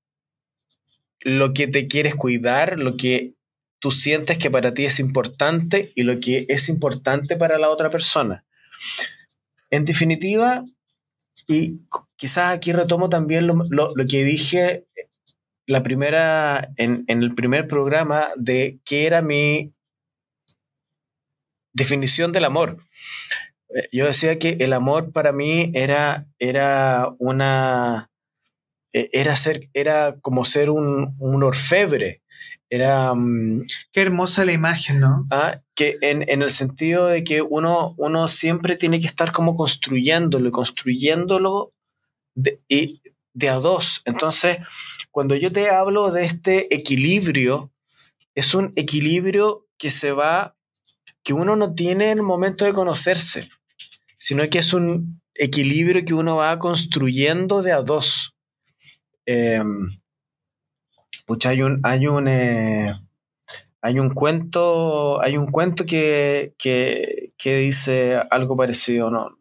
[1.21, 3.35] lo que te quieres cuidar, lo que
[3.79, 7.91] tú sientes que para ti es importante y lo que es importante para la otra
[7.91, 8.45] persona.
[9.71, 10.65] En definitiva,
[11.47, 11.81] y
[12.17, 14.87] quizás aquí retomo también lo, que dije
[15.67, 19.73] la primera, en, el primer programa de qué era mi
[21.73, 22.79] definición del amor.
[23.93, 28.11] Yo decía que el amor para mí era, era una,
[28.93, 32.24] era, ser, era como ser un, un orfebre
[32.71, 35.27] era mm, Qué hermosa la imagen, ¿no?
[35.31, 39.57] ah, que en, en el sentido de que uno, uno siempre tiene que estar como
[39.57, 41.73] construyéndolo y construyéndolo
[42.35, 43.01] de, y
[43.33, 44.03] de a dos.
[44.05, 44.59] Entonces,
[45.11, 47.73] cuando yo te hablo de este equilibrio,
[48.35, 50.57] es un equilibrio que se va,
[51.23, 53.51] que uno no tiene en el momento de conocerse,
[54.19, 58.39] sino que es un equilibrio que uno va construyendo de a dos.
[59.27, 59.91] Em,
[61.25, 62.93] pucha, hay un, hay un, eh,
[63.81, 69.39] hay un cuento, hay un cuento que, que, que dice algo parecido, no,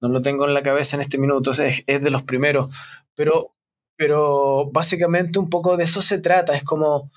[0.00, 2.74] no lo tengo en la cabeza en este minuto, es, es de los primeros,
[3.14, 3.54] pero,
[3.96, 7.10] pero básicamente un poco de eso se trata, es como,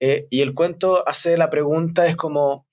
[0.00, 2.66] eh, y el cuento hace la pregunta, es como,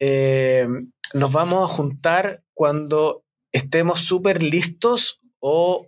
[0.00, 0.66] eh,
[1.12, 5.86] nos vamos a juntar cuando estemos súper listos o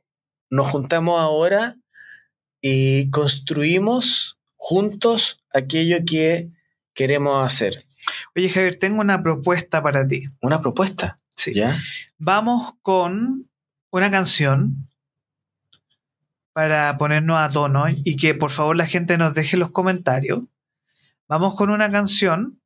[0.51, 1.77] nos juntamos ahora
[2.69, 6.51] y construimos juntos aquello que
[6.95, 7.75] queremos hacer.
[8.35, 10.25] Oye, Javier, tengo una propuesta para ti.
[10.41, 11.17] Una propuesta.
[11.37, 11.55] Sí.
[11.55, 11.81] ¿Ya?
[12.19, 13.49] Vamos con
[13.91, 14.89] una canción
[16.53, 20.43] para ponernos a tono y que por favor la gente nos deje los comentarios.
[21.29, 22.61] Vamos con una canción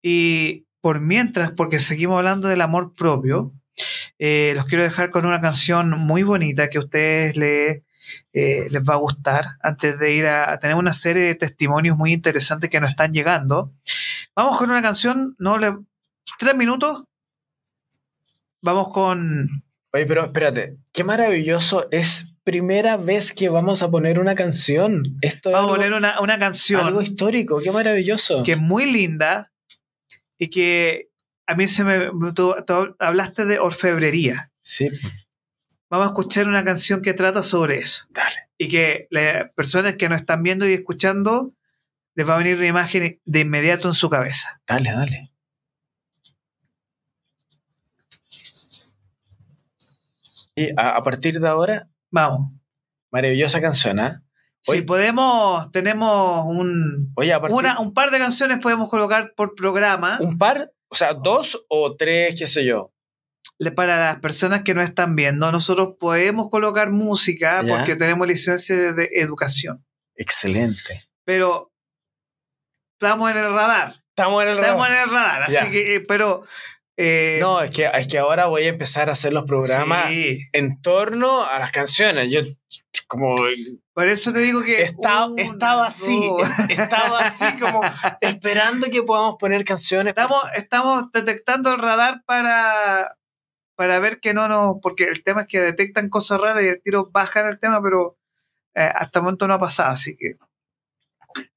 [0.00, 3.52] y por mientras, porque seguimos hablando del amor propio,
[4.20, 7.82] eh, los quiero dejar con una canción muy bonita que ustedes le,
[8.32, 12.12] eh, les va a gustar antes de ir a, tener una serie de testimonios muy
[12.12, 13.72] interesantes que nos están llegando.
[14.34, 15.76] Vamos con una canción, no le,
[16.38, 17.04] tres minutos.
[18.60, 19.48] Vamos con
[19.94, 25.18] Oye, pero espérate, qué maravilloso es primera vez que vamos a poner una canción.
[25.20, 28.42] Esto es Vamos a poner una, una canción algo histórico, qué maravilloso.
[28.42, 29.52] que es muy linda
[30.38, 31.10] y que
[31.46, 32.10] a mí se me...
[32.34, 34.50] Tú, tú hablaste de orfebrería.
[34.62, 34.88] Sí,
[35.92, 38.06] Vamos a escuchar una canción que trata sobre eso.
[38.08, 38.48] dale.
[38.56, 41.52] Y que las personas que nos están viendo y escuchando
[42.14, 44.58] les va a venir una imagen de inmediato en su cabeza.
[44.66, 45.32] Dale, dale.
[50.54, 52.52] Y a, a partir de ahora, Vamos.
[53.10, 54.22] maravillosa canción, ¿ah?
[54.62, 54.82] Si Oye.
[54.84, 60.18] podemos, tenemos un, Oye, a partir una, un par de canciones podemos colocar por programa
[60.20, 62.91] un par, o sea, dos o tres, qué sé yo.
[63.76, 65.50] Para las personas que no están viendo.
[65.52, 67.76] Nosotros podemos colocar música Ya.
[67.76, 69.84] porque tenemos licencia de, de educación.
[70.16, 71.08] Excelente.
[71.24, 71.72] Pero
[73.00, 74.02] estamos en el radar.
[74.08, 75.02] Estamos en el Estamos radar.
[75.02, 75.42] en el radar.
[75.44, 76.44] Así que, eh, pero.
[76.96, 80.40] eh, No, es que, es que ahora voy a empezar a hacer los programas sí.
[80.52, 82.30] en torno a las canciones.
[82.30, 82.40] Yo,
[83.06, 83.36] como,
[83.94, 84.82] Por eso te digo que.
[84.82, 86.42] Está- una, estaba así, dos.
[86.68, 87.80] estaba así como
[88.20, 90.10] esperando que podamos poner canciones.
[90.16, 93.16] Estamos, estamos detectando el radar para,
[93.82, 94.76] para ver que no nos.
[94.80, 98.16] Porque el tema es que detectan cosas raras y el tiro bajan el tema, pero
[98.76, 100.36] eh, hasta el momento no ha pasado, así que.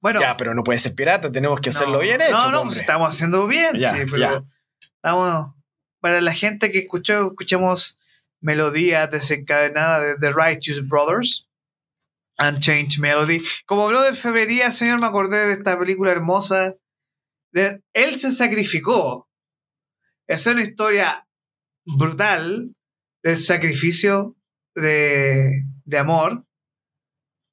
[0.01, 2.31] Bueno, ya, pero no puede ser pirata, tenemos que hacerlo no, bien hecho.
[2.31, 2.79] No, no, hombre.
[2.79, 4.43] estamos haciendo bien, Ya, sí, pero ya.
[4.79, 5.53] estamos.
[5.99, 7.99] Para la gente que escuchó, escuchamos
[8.41, 11.47] melodías desencadenadas de The Righteous Brothers.
[12.39, 13.37] Unchanged Melody.
[13.67, 16.73] Como habló de orfebrería, señor, me acordé de esta película hermosa.
[17.51, 19.29] De, él se sacrificó.
[20.27, 21.24] Es una historia
[21.85, 22.75] brutal
[23.23, 24.35] del sacrificio
[24.75, 26.45] de, de amor,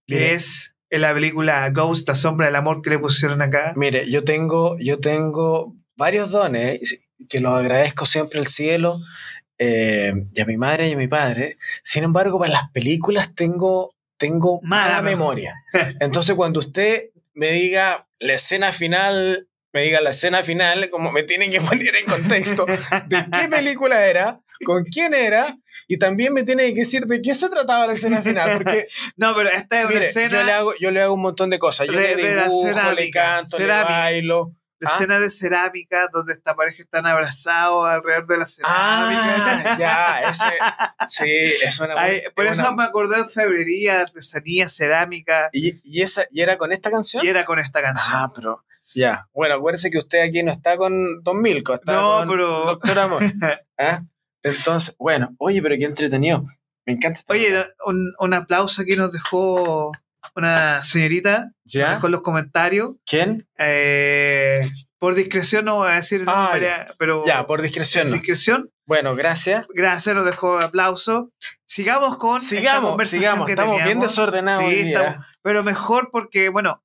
[0.07, 0.35] que Mire.
[0.35, 3.73] es en la película Ghost, la sombra del amor que le pusieron acá.
[3.77, 9.01] Mire, yo tengo, yo tengo varios dones que los agradezco siempre al cielo
[9.59, 11.57] eh, y a mi madre y a mi padre.
[11.83, 15.55] Sin embargo, para las películas tengo, tengo Mala mala memoria.
[16.01, 21.23] Entonces, cuando usted me diga la escena final, me diga la escena final, como me
[21.23, 25.57] tienen que poner en contexto de qué película era, con quién era,
[25.89, 29.35] y también me tiene que decir de qué se trataba la escena final, porque No,
[29.35, 31.59] pero esta es una mire, escena, yo, le hago, yo le hago un montón de
[31.59, 31.87] cosas.
[31.87, 33.89] Yo De- le dibujo, le canto, cerámica.
[33.89, 34.55] le bailo.
[34.79, 34.95] la ¿ah?
[34.95, 38.75] escena de cerámica donde esta pareja están abrazados alrededor de la cerámica.
[38.77, 40.45] Ah, ya, ese,
[41.07, 45.81] sí, es una Ay, por es eso una- me acordé de febrería, artesanía, cerámica, ¿Y,
[45.83, 47.25] y esa, ¿Y era con esta canción?
[47.25, 48.17] y era con esta canción.
[48.17, 49.29] Ah, pero ya.
[49.33, 52.99] Bueno, acuérdese que usted aquí no está con Don Milko, está No, con pero- Doctor
[52.99, 53.23] Amor.
[53.79, 54.01] ¿ah?
[54.43, 56.45] Entonces, bueno, oye, pero qué entretenido.
[56.85, 59.93] Me encanta esta Oye, un, un aplauso aquí nos dejó
[60.35, 62.01] una señorita, ¿ya?
[62.03, 62.97] en los comentarios.
[63.07, 63.47] ¿Quién?
[63.59, 64.63] Eh,
[64.99, 68.11] por discreción no voy a decir el Ah, nombre, pero Ya, por discreción.
[68.11, 68.71] discreción.
[68.85, 69.69] Bueno, gracias.
[69.73, 71.31] Gracias, nos dejó aplauso.
[71.65, 73.47] Sigamos con esta Sigamos, conversación sigamos.
[73.47, 75.03] que Estamos bien desordenados Sí, hoy día.
[75.07, 76.83] estamos- pero mejor porque, bueno,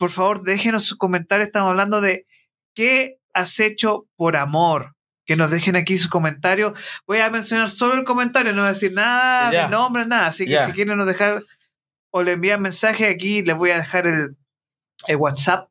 [0.00, 1.48] por favor, déjenos sus comentarios.
[1.48, 2.26] Estamos hablando de
[2.74, 4.96] qué has hecho por amor.
[5.26, 6.72] Que nos dejen aquí sus comentarios.
[7.06, 9.64] Voy a mencionar solo el comentario, no voy a decir nada Ya.
[9.64, 10.26] de nombres, nada.
[10.28, 11.42] Así que si quieren nos dejar
[12.10, 14.36] o le envían mensaje aquí, les voy a dejar el,
[15.06, 15.70] el WhatsApp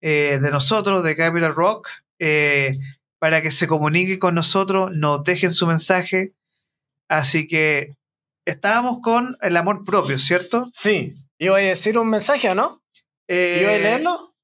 [0.00, 1.88] eh, de nosotros, de Capital Rock,
[2.18, 2.78] eh,
[3.18, 6.32] para que se comunique con nosotros, nos dejen su mensaje.
[7.08, 7.94] Así que
[8.46, 10.70] estábamos con el amor propio, ¿cierto?
[10.72, 11.14] Sí.
[11.38, 12.80] ¿Iba a decir un mensaje no?
[13.28, 14.34] Eh, ¿Iba a leerlo?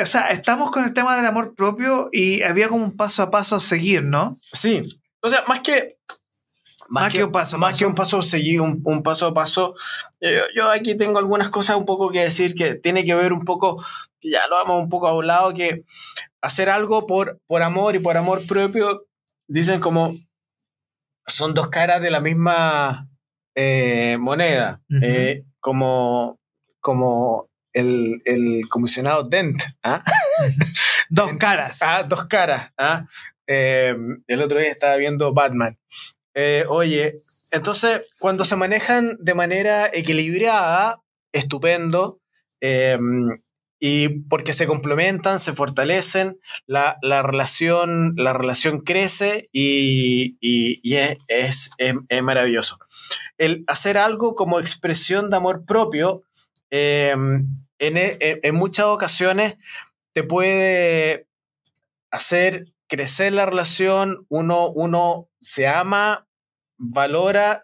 [0.00, 3.30] O sea, estamos con el tema del amor propio y había como un paso a
[3.30, 4.36] paso a seguir, ¿no?
[4.52, 4.82] Sí.
[5.20, 5.98] O sea, más que.
[6.90, 7.78] Más que un paso a Más paso.
[7.78, 9.74] que un paso a seguir, un, un paso a paso.
[10.20, 13.44] Yo, yo aquí tengo algunas cosas un poco que decir que tiene que ver un
[13.44, 13.82] poco,
[14.22, 15.82] ya lo hemos un poco hablado, que
[16.40, 19.04] hacer algo por, por amor y por amor propio,
[19.48, 20.14] dicen como
[21.26, 23.08] son dos caras de la misma
[23.54, 24.80] eh, moneda.
[25.02, 26.38] Eh, como,
[26.80, 29.62] como el, el comisionado Dent.
[29.82, 30.02] ¿ah?
[31.10, 31.78] Dos caras.
[31.82, 32.72] Ah, dos caras.
[32.78, 33.06] ¿ah?
[33.46, 33.94] Eh,
[34.26, 35.78] el otro día estaba viendo Batman.
[36.34, 37.14] Eh, oye,
[37.52, 41.02] entonces cuando se manejan de manera equilibrada,
[41.32, 42.18] estupendo.
[42.60, 42.98] eh,
[43.80, 50.96] y porque se complementan, se fortalecen, la, la relación, la relación crece y, y- y
[50.96, 52.80] es, es- es- es maravilloso.
[53.38, 56.24] El hacer algo como expresión de amor propio,
[56.70, 59.56] eh, en, en- muchas ocasiones
[60.12, 61.26] te puede
[62.10, 66.26] hacer crecer la relación, uno, uno se ama,
[66.78, 67.60] valora,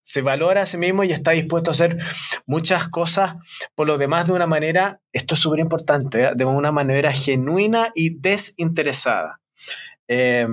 [0.00, 1.98] se valora a sí mismo y está dispuesto a hacer
[2.46, 3.34] muchas cosas
[3.74, 6.30] por lo demás de una manera, esto es súper importante, ¿eh?
[6.34, 9.40] de una manera genuina y desinteresada.
[10.08, 10.46] Eh,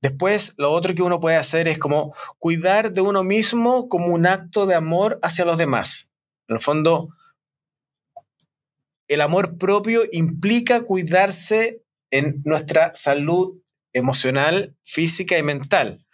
[0.00, 4.26] después, lo otro que uno puede hacer es como cuidar de uno mismo como un
[4.26, 6.10] acto de amor hacia los demás.
[6.48, 7.10] En el fondo,
[9.08, 13.60] el amor propio implica cuidarse en nuestra salud
[13.92, 16.04] emocional, física y mental.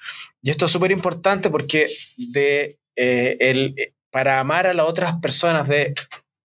[0.41, 1.89] Y esto es súper importante porque
[2.35, 5.95] eh, eh, para amar a las otras personas de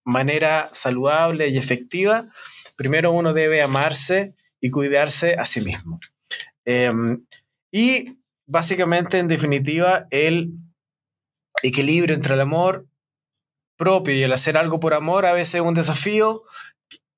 [0.04, 2.28] manera saludable y efectiva,
[2.76, 6.00] primero uno debe amarse y cuidarse a sí mismo.
[6.66, 6.92] Eh,
[7.72, 10.54] y básicamente, en definitiva, el
[11.62, 12.88] equilibrio entre el amor
[13.78, 16.44] propio y el hacer algo por amor a veces es un desafío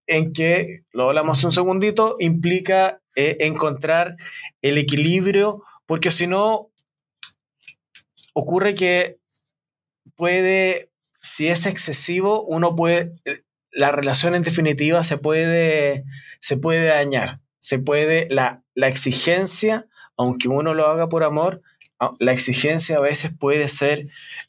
[0.05, 4.17] en que, lo hablamos un segundito, implica eh, encontrar
[4.61, 6.71] el equilibrio, porque si no,
[8.33, 9.19] ocurre que
[10.15, 13.13] puede, si es excesivo, uno puede,
[13.71, 16.05] la relación en definitiva se puede,
[16.39, 19.87] se puede dañar, se puede, la, la exigencia,
[20.17, 21.61] aunque uno lo haga por amor,
[22.19, 24.05] la exigencia a veces puede ser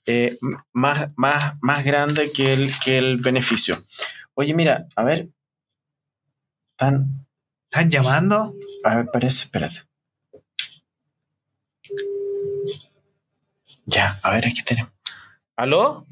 [0.06, 0.36] eh,
[0.72, 3.82] más, más, más grande que el, que el beneficio.
[4.34, 5.28] Oye, mira, a ver.
[6.76, 7.26] Tan,
[7.70, 8.54] ¿Están llamando?
[8.84, 9.82] a ver, parece, espérate.
[13.86, 14.92] Ya, a ver, aquí tenemos.
[15.56, 16.06] ¿Aló?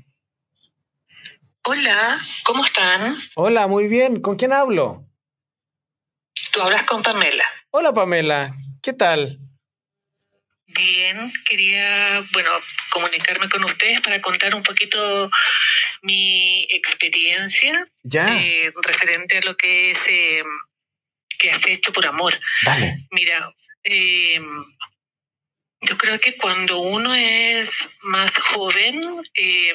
[1.65, 3.17] Hola, ¿cómo están?
[3.37, 4.21] Hola, muy bien.
[4.21, 5.05] ¿Con quién hablo?
[6.53, 7.45] Tú hablas con Pamela.
[7.71, 8.55] Hola, Pamela.
[8.83, 9.41] ¿Qué tal?
[10.79, 12.51] Bien, quería, bueno,
[12.91, 15.29] comunicarme con ustedes para contar un poquito
[16.03, 20.45] mi experiencia Ya, eh, referente a lo que es eh,
[21.39, 22.33] que has hecho por amor.
[22.65, 22.97] dale.
[23.11, 23.53] Mira,
[23.83, 24.41] eh,
[25.81, 29.01] yo creo que cuando uno es más joven,
[29.35, 29.75] eh,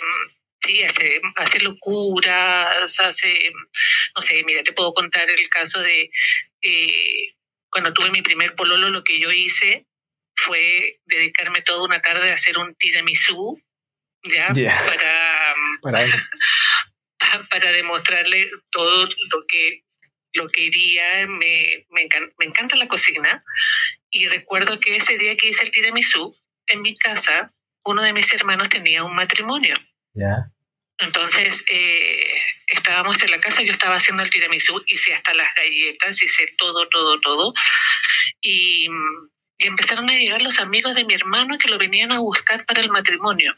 [0.60, 3.52] sí, hace, hace locuras, hace,
[4.16, 6.10] no sé, mira, te puedo contar el caso de
[6.62, 7.36] eh,
[7.70, 9.86] cuando tuve mi primer pololo, lo que yo hice
[10.36, 13.62] fue dedicarme toda una tarde a hacer un tiramisú,
[14.24, 14.52] ¿ya?
[14.54, 14.78] Ya.
[14.86, 16.12] Para, Para ahí.
[17.50, 19.84] para demostrarle todo lo que
[20.36, 23.44] lo quería, me, me, encan- me encanta la cocina
[24.10, 26.36] y recuerdo que ese día que hice el tiramisú,
[26.68, 27.54] en mi casa,
[27.86, 29.78] uno de mis hermanos tenía un matrimonio.
[30.14, 30.36] Ya.
[31.00, 36.22] Entonces, eh, estábamos en la casa, yo estaba haciendo el tiramisú, hice hasta las galletas,
[36.22, 37.54] hice todo, todo, todo.
[38.42, 39.33] Y, mm, y
[39.68, 42.90] empezaron a llegar los amigos de mi hermano que lo venían a buscar para el
[42.90, 43.56] matrimonio.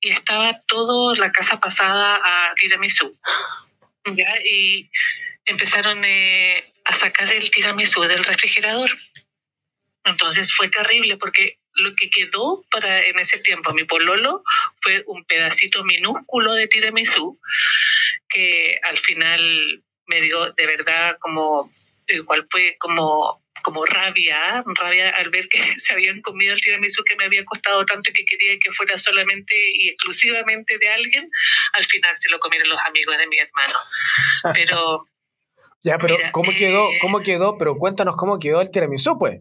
[0.00, 3.18] Y estaba toda la casa pasada a tiramisú.
[4.16, 4.34] ¿ya?
[4.44, 4.90] Y
[5.46, 8.90] empezaron eh, a sacar el tiramisú del refrigerador.
[10.04, 14.42] Entonces fue terrible porque lo que quedó para en ese tiempo mi pololo
[14.80, 17.40] fue un pedacito minúsculo de tiramisú
[18.28, 21.68] que al final me dio de verdad como
[22.08, 27.16] igual fue como como rabia, rabia al ver que se habían comido el tiramisú que
[27.16, 31.30] me había costado tanto y que quería que fuera solamente y exclusivamente de alguien,
[31.74, 33.74] al final se lo comieron los amigos de mi hermano.
[34.54, 35.06] Pero
[35.82, 36.88] Ya, pero Mira, ¿cómo eh, quedó?
[37.00, 37.56] ¿Cómo quedó?
[37.58, 39.40] Pero cuéntanos cómo quedó el tiramisú, pues.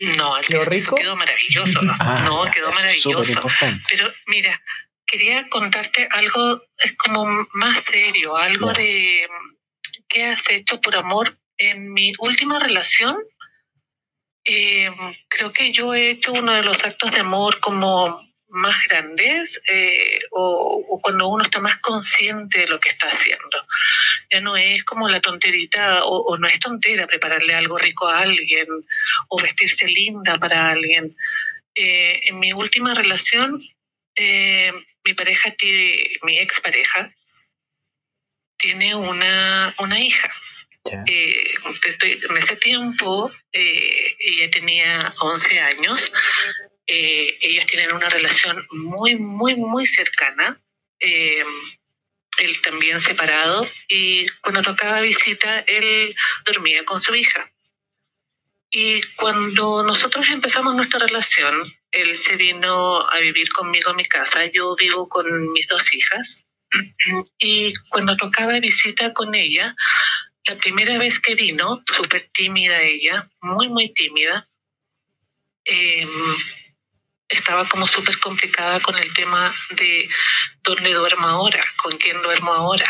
[0.00, 0.96] no, el ¿Quedó tiramisú rico?
[0.96, 1.80] quedó maravilloso.
[2.00, 3.32] Ah, no, quedó maravilloso.
[3.32, 3.82] importante.
[3.90, 4.62] Pero mira,
[5.06, 9.28] quería contarte algo, es como más serio, algo de
[10.08, 11.38] qué has hecho por amor.
[11.58, 13.16] En mi última relación,
[14.44, 14.90] eh,
[15.28, 20.20] creo que yo he hecho uno de los actos de amor como más grandes eh,
[20.30, 23.66] o, cuando uno está más consciente de lo que está haciendo.
[24.30, 28.66] Ya no es como la tonterita o, no es tontera prepararle algo rico a alguien
[29.28, 31.16] o vestirse linda para alguien.
[31.74, 33.62] Eh, en mi última relación,
[34.16, 34.72] eh,
[35.04, 37.10] mi pareja, tiene, mi expareja,
[38.58, 40.30] tiene una, una hija.
[40.90, 46.12] En ese tiempo ella tenía 11 años
[46.86, 50.60] eh, ellos tienen una relación muy, muy, muy cercana.
[51.00, 51.44] Eh,
[52.38, 56.14] él también separado y cuando tocaba visita, él
[56.44, 57.52] dormía con su hija.
[58.70, 64.46] Y cuando nosotros empezamos nuestra relación, él se vino a vivir conmigo en mi casa.
[64.46, 66.38] Yo vivo con mis dos hijas.
[67.38, 69.74] Y cuando tocaba visita con ella,
[70.46, 74.48] la primera vez que vino, súper tímida ella, muy, muy tímida,
[75.64, 76.06] eh,
[77.28, 80.08] estaba como súper complicada con el tema de
[80.62, 82.86] dónde duermo ahora, con quién duermo ahora.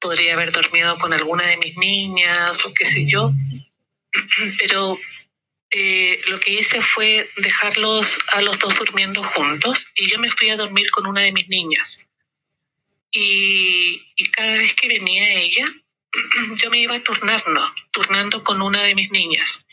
[0.00, 3.32] Podría haber dormido con alguna de mis niñas o qué sé yo,
[4.58, 4.98] pero
[5.70, 10.50] eh, lo que hice fue dejarlos a los dos durmiendo juntos y yo me fui
[10.50, 12.04] a dormir con una de mis niñas.
[13.10, 14.02] Y,
[14.32, 15.66] cada vez que venía ella,
[16.56, 19.64] yo me iba turnando, turnando con una de mis niñas,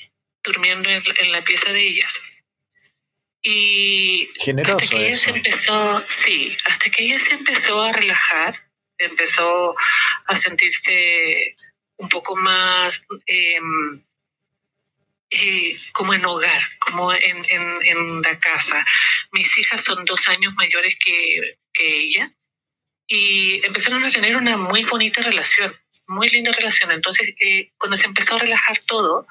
[0.44, 2.22] durmiendo en la pieza de ellas.
[3.42, 8.70] Y Generoso hasta que ella se empezó, sí, hasta que ella se empezó a relajar,
[8.98, 9.76] empezó
[10.26, 11.56] a sentirse
[11.98, 14.04] un poco más em,
[15.30, 18.86] eh, como en hogar, como en, en, en, la casa.
[19.32, 22.34] Mis hijas son dos años mayores que, que ella
[23.08, 25.76] y empezaron a tener una muy bonita relación,
[26.10, 26.92] muy linda relación.
[26.92, 29.28] Entonces, eh, cuando se empezó a relajar todo,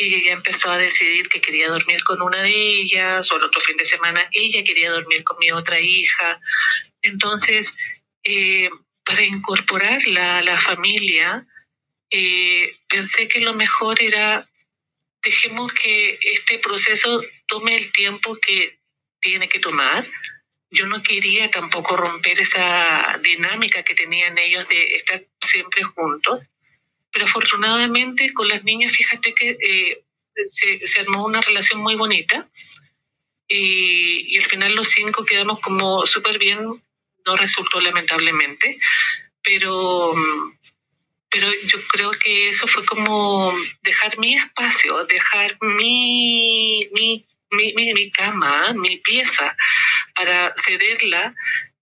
[0.00, 3.76] y empezó a decidir que quería dormir con una de ellas, o el otro fin
[3.76, 6.40] de semana ella quería dormir con mi otra hija.
[7.02, 7.74] Entonces,
[8.24, 8.70] eh,
[9.04, 11.46] para incorporarla a la familia,
[12.08, 14.48] eh, pensé que lo mejor era,
[15.22, 18.78] dejemos que este proceso tome el tiempo que
[19.20, 20.06] tiene que tomar.
[20.70, 26.40] Yo no quería tampoco romper esa dinámica que tenían ellos de estar siempre juntos
[27.12, 30.04] pero afortunadamente con las niñas, fíjate que eh,
[30.44, 32.48] se, se, armó una relación muy bonita
[33.48, 36.82] y, y al final los cinco quedamos como súper bien,
[37.26, 38.78] no resultó lamentablemente,
[39.42, 40.14] pero,
[41.28, 43.52] pero yo creo que eso fue como
[43.82, 49.56] dejar mi espacio, dejar mi, mi, mi, mi, cama, mi pieza
[50.14, 51.34] para cederla.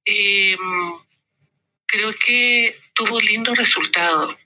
[0.04, 0.56] Eh,
[1.86, 4.36] creo que tuvo lindo resultado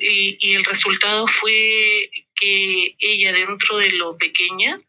[0.00, 4.80] y, el resultado fue que ella dentro de lo pequeña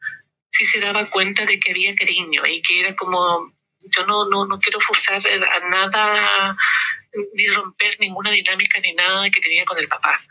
[0.50, 3.54] sí se daba cuenta de que había cariño y que era como,
[3.96, 6.58] yo no, no, no quiero forzar a nada
[7.34, 10.22] ni romper ninguna dinámica ni nada que tenía con el papá.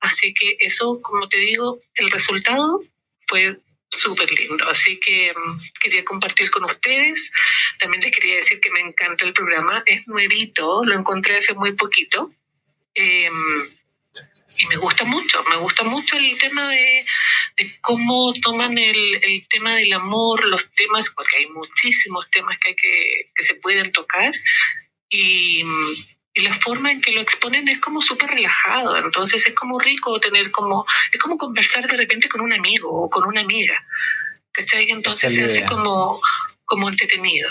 [0.00, 2.82] Así que eso, como te digo, el resultado
[3.26, 3.58] fue
[3.90, 4.68] súper lindo.
[4.68, 7.30] Así que um, quería compartir con ustedes.
[7.78, 9.82] También les quería decir que me encanta el programa.
[9.86, 12.32] Es nuevito, lo encontré hace muy poquito.
[12.94, 13.30] Eh,
[14.58, 17.04] y me gusta mucho, me gusta mucho el tema de,
[17.80, 22.76] cómo toman el, el, tema del amor, los temas, porque hay muchísimos temas que, hay
[22.76, 24.32] que, que se pueden tocar,
[25.10, 25.64] y,
[26.36, 30.20] y, la forma en que lo exponen es como súper relajado, entonces es como rico
[30.20, 33.74] tener como, es como conversar de repente con un amigo o con una amiga,
[34.52, 34.90] ¿cachai?
[34.90, 36.20] Entonces se hace como,
[36.64, 37.48] como entretenido.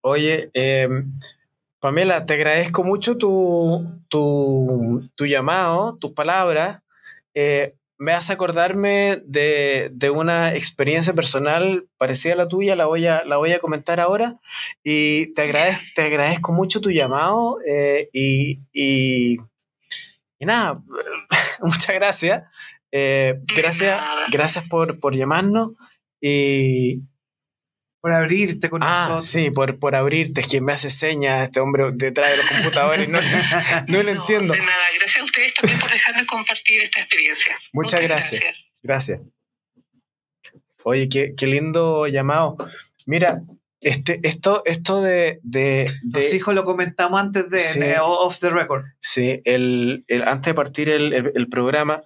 [0.00, 0.88] Oye, eh,
[1.80, 6.80] Pamela, te agradezco mucho tu, tu, tu llamado, tus palabras.
[7.34, 13.06] Eh, me hace acordarme de, de, una experiencia personal parecida a la tuya, la voy
[13.06, 14.38] a, la voy a comentar ahora.
[14.82, 19.38] Y te, agradezco, te agradezco mucho tu llamado eh, y, y,
[20.38, 20.82] y, nada,
[21.62, 22.42] muchas gracias.
[22.92, 25.70] Eh, gracias, gracias por, por llamarnos
[26.20, 27.00] y,
[28.04, 29.26] por abrirte con ah, nosotros.
[29.30, 33.08] Sí, por, por abrirte, es quien me hace señas, este hombre detrás de los computadores,
[33.08, 33.18] no,
[33.88, 34.52] no, lo entiendo.
[34.52, 37.56] De nada, gracias a ustedes también por dejarme compartir esta experiencia.
[37.72, 38.42] Muchas, gracias.
[38.82, 39.20] gracias.
[40.82, 42.58] Oye, qué, qué, lindo llamado.
[43.06, 43.40] Mira,
[43.80, 48.84] este, esto, esto de, de, de Los hijos lo comentamos antes de, Off the Record.
[48.98, 52.02] Sí, el, el, antes de partir el, el programa,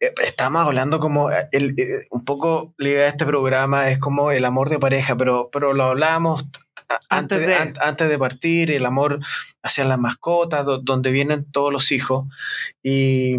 [0.00, 3.98] eh, estamos hablando como eh, el, eh, un poco la idea de este programa es
[3.98, 6.44] como el amor de pareja, pero, pero lo hablamos
[7.08, 9.20] antes, de, antes de partir, el amor
[9.62, 12.26] hacia las mascotas, donde vienen todos los hijos.
[12.82, 13.38] Y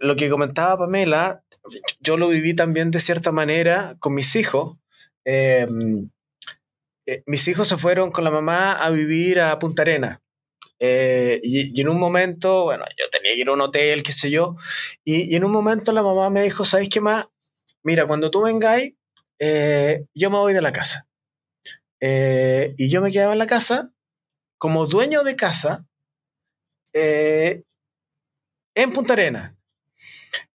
[0.00, 1.42] lo que comentaba Pamela,
[2.00, 4.76] yo lo viví también de cierta manera con mis hijos.
[5.24, 6.10] Em,
[7.06, 10.21] eh, mis hijos se fueron con la mamá a vivir a Punta Arena.
[10.84, 14.56] Y, en un momento, bueno, yo tenía que ir a un hotel, qué sé yo,
[15.04, 17.26] y, en un momento la mamá me dijo, ¿sabes qué más?
[17.82, 18.94] Mira, cuando tú vengáis,
[19.40, 21.08] yo me voy de la casa.
[22.00, 23.92] y yo me quedaba en la casa
[24.58, 25.86] como dueño de casa
[28.74, 29.56] en Punta Arena.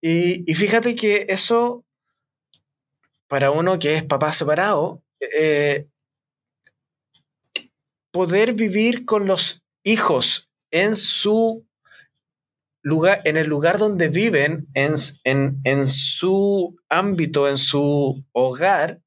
[0.02, 1.86] Y, fíjate que eso,
[3.28, 5.88] para uno que es papá separado, eh,
[8.12, 11.66] poder vivir con los hijos en su
[12.82, 14.96] lugar, en el lugar donde viven, en,
[15.64, 19.00] en, su ámbito, en su hogar,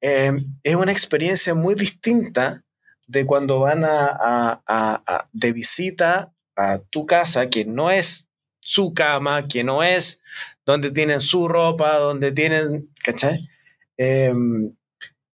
[0.00, 0.32] eh,
[0.64, 2.64] es una experiencia muy distinta
[3.06, 8.28] de cuando van a, de visita a tu casa, que no es
[8.60, 10.20] su cama, que no es
[10.66, 13.48] donde tienen su ropa, donde tienen, ¿cachai?
[13.96, 14.74] Em,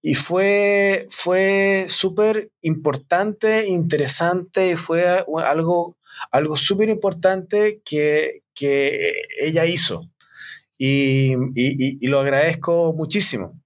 [0.07, 5.96] y fue, fue súper importante, interesante, y fue algo,
[6.30, 8.42] algo súper importante que,
[9.40, 10.11] ella hizo.
[10.76, 11.32] Y,
[12.07, 13.59] lo agradezco muchísimo.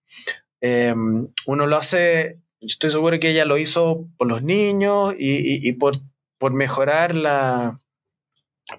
[0.60, 5.96] Em, uno lo hace, estoy seguro que ella lo hizo por los niños y, por,
[6.38, 7.80] por mejorar la,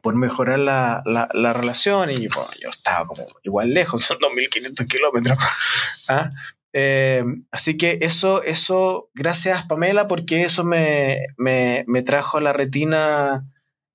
[0.01, 5.37] por mejorar la, la, relación y yo estaba como igual lejos, son 2.500 kilómetros.
[6.07, 6.31] ¿ah?
[6.73, 12.53] Eh, así que eso, eso, gracias Pamela, porque eso me, me, me trajo a la
[12.53, 13.49] retina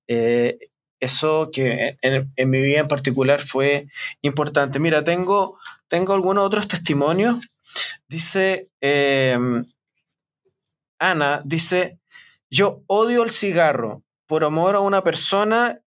[0.07, 0.57] eh,
[0.99, 3.87] eso que en, mi vida en particular fue
[4.21, 4.79] importante.
[4.79, 5.57] Mira, tengo,
[5.87, 7.37] tengo algunos otros testimonios.
[8.07, 9.37] Dice eh,
[10.99, 11.99] Ana, dice,
[12.49, 14.03] yo odio el cigarro.
[14.27, 15.81] Por amor a una persona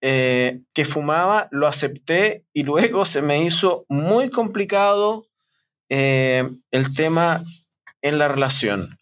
[0.00, 5.25] que fumaba, lo acepté y luego se me hizo muy complicado
[5.88, 7.40] eh, el tema
[8.02, 8.98] en la relación.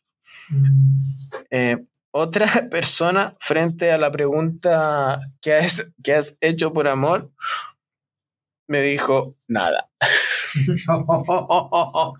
[1.50, 1.78] Eh,
[2.10, 7.30] otra persona, frente a la pregunta que has, que has hecho por amor,
[8.66, 9.90] me dijo nada.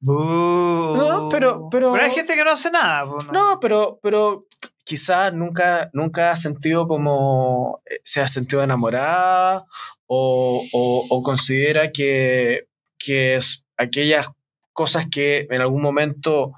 [0.00, 3.04] no, pero, pero, hay gente que no hace nada.
[3.04, 4.46] No, no pero, pero
[4.84, 9.64] quizás nunca, nunca ha sentido como eh, se ha sentido enamorada
[10.06, 12.66] o, considera que,
[13.06, 14.28] es aquellas
[14.72, 16.52] cosas que en algún momento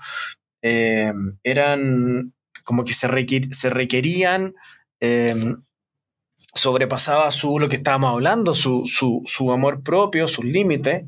[0.63, 1.13] eh,
[1.43, 3.09] eran como que se,
[3.51, 4.55] se requerían,
[5.01, 5.63] em,
[6.55, 11.05] sobrepasaba su, lo que estábamos hablando, su, su amor propio, sus límites.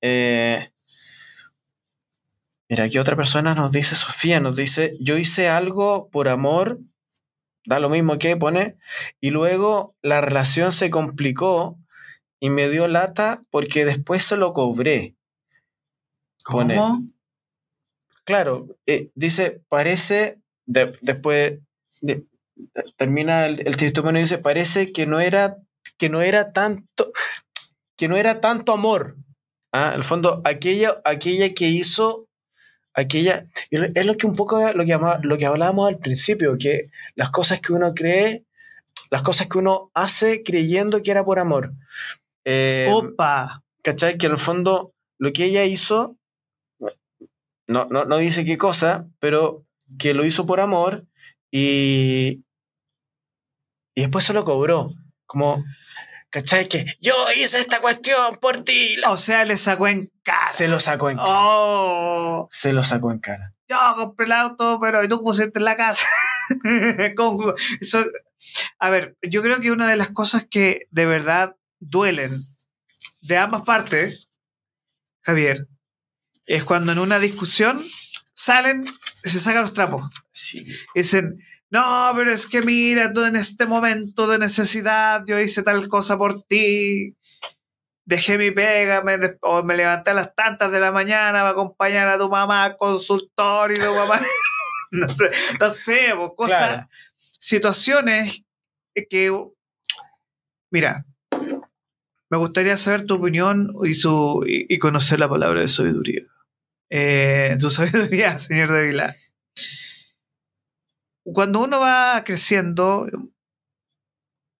[0.00, 0.70] Eh,
[2.70, 6.78] Mira, aquí otra persona nos dice, Sofía, nos dice, yo hice algo por amor,
[7.66, 8.76] da lo mismo que pone,
[9.20, 11.76] y luego la relación se complicó
[12.38, 15.16] y me dio lata porque después se lo cobré.
[18.24, 21.58] Claro, eh, dice, parece, después
[22.96, 25.56] termina el, el testimonio y dice, parece que no era,
[25.96, 27.12] que no era tanto,
[27.96, 29.16] que no era tanto amor.
[29.72, 29.88] ¿ah?
[29.88, 32.28] En el fondo, aquella, aquella que hizo
[32.94, 37.30] aquella, es lo que un poco lo que, lo que hablábamos al principio, que las
[37.30, 38.44] cosas que uno cree,
[39.10, 41.72] las cosas que uno hace creyendo que era por amor.
[42.44, 43.62] Eh, Opa.
[43.82, 44.18] ¿Cachai?
[44.18, 46.16] Que en el fondo lo que ella hizo,
[47.70, 49.64] no, no, no dice qué cosa, pero
[49.98, 51.06] que lo hizo por amor
[51.50, 52.44] y,
[53.94, 54.92] y después se lo cobró.
[55.26, 55.64] Como,
[56.30, 56.68] ¿Cachai?
[56.68, 58.96] Que yo hice esta cuestión por ti.
[59.08, 60.46] O sea, le sacó en cara.
[60.46, 61.28] Se lo sacó en cara.
[61.28, 62.48] Oh.
[62.52, 63.54] Se lo sacó en cara.
[63.68, 66.06] Yo compré el auto, pero tú pusiste en la casa.
[68.78, 72.30] a ver, yo creo que una de las cosas que de verdad duelen
[73.22, 74.28] de ambas partes,
[75.22, 75.68] Javier,
[76.56, 77.80] es cuando en una discusión
[78.34, 80.02] salen, se sacan los trapos.
[80.32, 80.66] Sí.
[80.94, 81.38] Dicen,
[81.70, 86.18] no, pero es que mira, tú en este momento de necesidad, yo hice tal cosa
[86.18, 87.16] por ti,
[88.04, 92.08] dejé mi pega, me, o me levanté a las tantas de la mañana para acompañar
[92.08, 94.20] a tu mamá al consultorio, tu mamá,
[94.90, 95.30] no sé,
[95.60, 96.88] no sé, pues, cosas,
[97.38, 98.42] situaciones
[99.08, 99.32] que,
[100.70, 101.04] mira,
[102.28, 106.22] me gustaría saber tu opinión y, su, y, conocer la palabra de sabiduría.
[106.90, 109.14] Eh, su sabiduría, señor de Vilar
[111.32, 113.06] cuando uno va creciendo,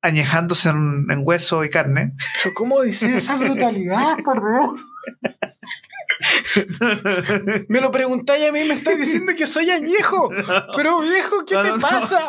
[0.03, 2.15] añejándose en, hueso y carne.
[2.55, 4.41] ¿Cómo dice esa brutalidad, por
[7.69, 10.31] Me lo preguntáis a mí, me estáis diciendo que soy añejo.
[10.77, 11.79] Pero viejo, ¿qué te no.
[11.81, 12.29] pasa?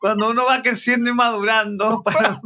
[0.00, 2.40] Cuando uno va creciendo y madurando, para-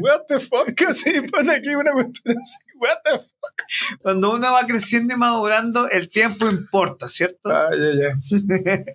[0.00, 0.80] What the fuck?
[0.88, 2.58] Así pone aquí una cuestión así.
[2.80, 4.00] What the fuck?
[4.02, 7.50] cuando uno va creciendo y madurando, el tiempo importa, ¿cierto?
[7.50, 8.84] Ah, ya, ya.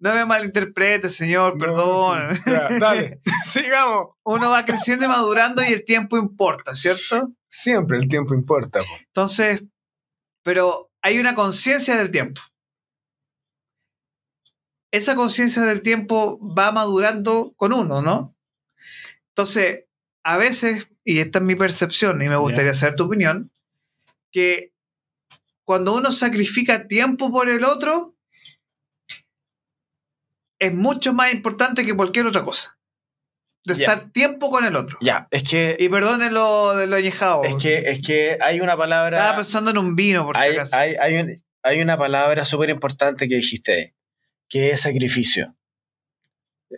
[0.00, 2.32] No me malinterprete, señor, perdón.
[2.36, 2.42] Sí.
[2.46, 4.10] Ya, dale, sigamos.
[4.22, 7.32] Uno va creciendo y madurando y el tiempo importa, ¿cierto?
[7.48, 8.78] Siempre el tiempo importa.
[8.78, 8.86] po.
[9.06, 9.64] Entonces,
[10.44, 12.40] pero hay una conciencia del tiempo.
[14.92, 18.36] Esa conciencia del tiempo va madurando con uno, ¿no?
[19.30, 19.86] Entonces,
[20.24, 23.50] a veces, y esta es mi percepción, y me gustaría saber tu opinión,
[24.30, 24.72] que
[25.64, 28.14] cuando uno sacrifica tiempo por el otro,
[30.58, 32.78] es mucho más importante que cualquier otra cosa.
[33.64, 34.96] De estar tiempo con el otro.
[35.00, 37.42] Ya, es que, Y perdone lo de lo añejado.
[37.44, 39.18] es que, es que hay una palabra.
[39.18, 40.76] Estaba pensando en un vino, por si hay, acaso.
[40.76, 43.94] hay, hay, un- hay una palabra súper importante que dijiste,
[44.48, 45.54] que es sacrificio.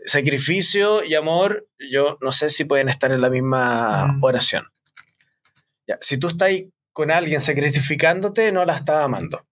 [0.04, 4.24] Sacrificio y amor, yo no sé si pueden estar en la misma Mm.
[4.24, 4.64] oración.
[5.86, 6.50] Ya, si tú estás
[6.92, 9.46] con alguien sacrificándote, no la estás amando.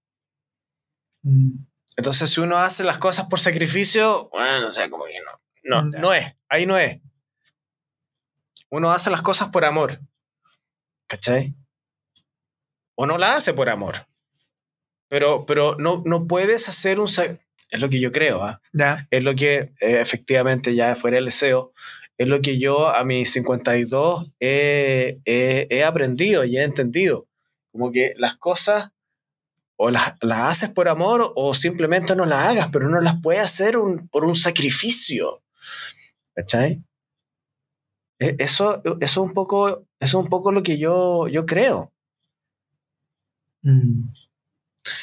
[1.23, 1.65] Mm.
[1.97, 5.83] Entonces, si uno hace las cosas por sacrificio, bueno, o sea, como que no.
[5.83, 5.99] No, Ya.
[5.99, 6.37] no es.
[6.49, 7.01] Ahí no es.
[8.71, 9.99] Uno hace las cosas por amor.
[11.09, 11.55] ¿Cachai?
[12.95, 14.07] O no la hace por amor.
[15.09, 17.09] Pero, pero no, no puedes hacer un...
[17.09, 17.39] sa-
[17.71, 18.61] Es lo que yo creo, ¿ah?
[18.73, 19.07] Ya.
[19.11, 21.73] Es lo que eh, efectivamente ya fuera el deseo.
[22.17, 27.27] Es lo que yo a mis 52 he, he- he aprendido y he entendido.
[27.71, 28.91] Como que las cosas
[29.77, 33.43] o las, las haces por amor o simplemente no las hagas, pero no las puedes
[33.43, 35.43] hacer un- por un sacrificio.
[36.35, 36.83] ¿Cachai?
[38.19, 41.93] E- Eso, eso, es un poco, eso es un poco lo que yo, yo creo.
[43.63, 44.09] Mm.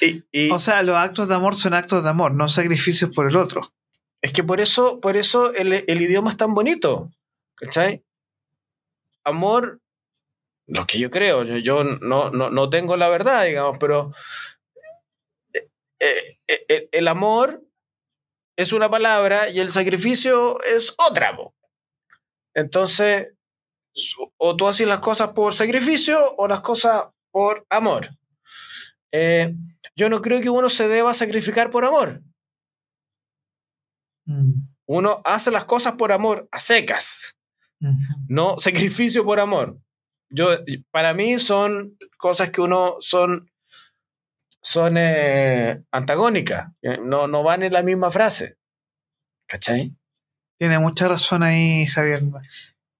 [0.01, 3.27] Y, y O sea, los actos de amor son actos de amor, no sacrificios por
[3.27, 3.73] el otro.
[4.21, 7.11] es que por eso, por eso el, el idioma es tan bonito.
[7.55, 8.03] ¿Cachai?
[9.23, 9.79] Amor,
[10.67, 14.13] lo que yo creo, yo, yo no, no, no tengo la verdad, digamos, pero
[15.53, 15.67] eh,
[16.47, 17.63] eh, eh, el amor
[18.55, 21.35] es una palabra y el sacrificio es otra.
[21.35, 21.53] po.
[22.53, 23.29] Entonces,
[24.37, 28.09] o tú haces las cosas por sacrificio o las cosas por amor.
[29.11, 29.53] Eh,
[29.95, 32.21] yo no creo que uno se deba sacrificar por amor.
[34.25, 34.67] Mm.
[34.87, 37.35] Uno hace las cosas por amor, a secas,
[38.27, 39.79] no sacrificio por amor.
[40.29, 40.49] Yo,
[40.91, 43.49] para mí son cosas que uno son,
[44.61, 48.57] son eh, antagónicas, eh, no, no van en la misma frase.
[49.47, 49.95] ¿Cachai?
[50.59, 52.23] Tiene mucha razón ahí, Javier.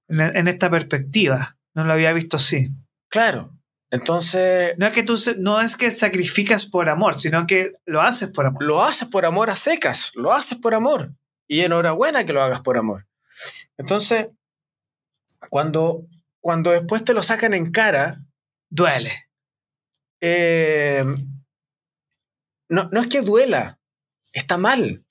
[0.08, 1.58] En, en esta perspectiva.
[1.74, 2.70] No lo había visto así.
[3.10, 3.52] Claro.
[3.92, 8.30] Entonces, No es que tú no es que sacrificas por amor, sino que lo haces
[8.30, 8.64] por amor.
[8.64, 11.14] lo haces por amor a secas, lo haces por amor.
[11.48, 13.08] Y enhorabuena que lo hagas por amor.
[13.78, 14.30] Entonces,
[15.50, 16.08] cuando,
[16.42, 18.18] cuando después te lo sacan en cara,
[18.70, 19.28] Duele.
[20.22, 21.06] eh,
[22.70, 23.80] no, no es que duela,
[24.34, 25.04] está mal.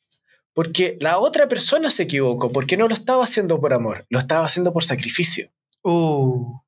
[0.52, 4.46] Porque la otra persona se equivocó, porque no lo estaba haciendo por amor, lo estaba
[4.46, 5.48] haciendo por sacrificio.
[5.82, 6.60] Uh.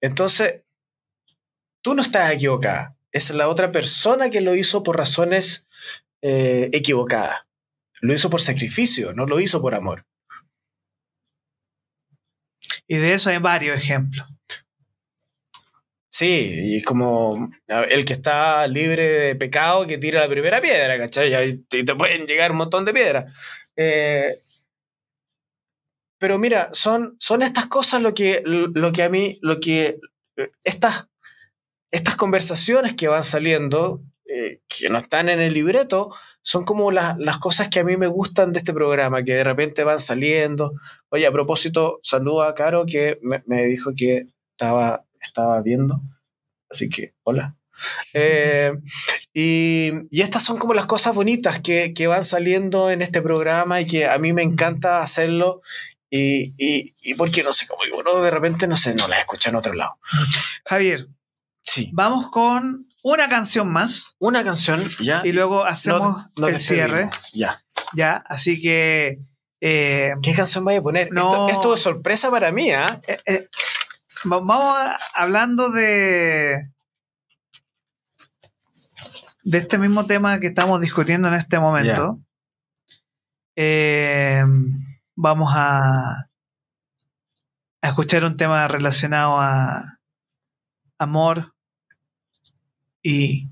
[0.00, 0.64] Entonces,
[1.82, 5.66] tú no estás equivocada, es la otra persona que lo hizo por razones
[6.22, 7.40] eh, equivocadas.
[8.02, 10.06] Lo hizo por sacrificio, no lo hizo por amor.
[12.86, 14.28] Y de eso hay varios ejemplos.
[16.12, 20.98] Sí, y es como el que está libre de pecado que tira la primera piedra,
[20.98, 21.62] ¿cachai?
[21.70, 23.32] Y te pueden llegar un montón de piedras.
[23.76, 24.34] Eh,
[26.18, 30.00] pero mira, son, son estas cosas lo que, lo que a mí, lo que
[30.36, 31.06] eh, estas,
[31.90, 36.08] estas conversaciones que van saliendo, eh, que no están en el libreto,
[36.42, 39.44] son como las, las cosas que a mí me gustan de este programa, que de
[39.44, 40.72] repente van saliendo.
[41.10, 46.00] Oye, a propósito, saludo a Caro que me, me dijo que estaba, estaba viendo.
[46.70, 47.56] Así que, hola.
[48.12, 48.72] Eh,
[49.32, 53.80] y, y estas son como las cosas bonitas que, que van saliendo en este programa
[53.80, 55.62] y que a mí me encanta hacerlo.
[56.10, 59.50] Y, y, y porque no sé, como uno de repente, no sé, no las escucha
[59.50, 59.96] en otro lado.
[60.64, 61.06] Javier,
[61.62, 61.90] Sí.
[61.92, 65.20] vamos con una canción más Una canción, ya.
[65.24, 66.00] y luego hacemos
[66.36, 67.08] no- nos el cierre.
[67.32, 67.56] Ya.
[67.94, 69.18] Ya, así que
[69.62, 71.12] eh, ¿Qué canción vaya a poner?
[71.12, 71.48] No.
[71.48, 72.98] Esto, esto es sorpresa para mí, ¿ah?
[73.06, 73.48] eh, eh,
[74.30, 76.70] va- vamos a- hablando de
[79.44, 82.18] de este mismo tema que estamos discutiendo en este momento.
[85.16, 86.26] Vamos a
[87.82, 89.99] a escuchar un tema relacionado a
[91.00, 91.54] amor
[93.02, 93.48] y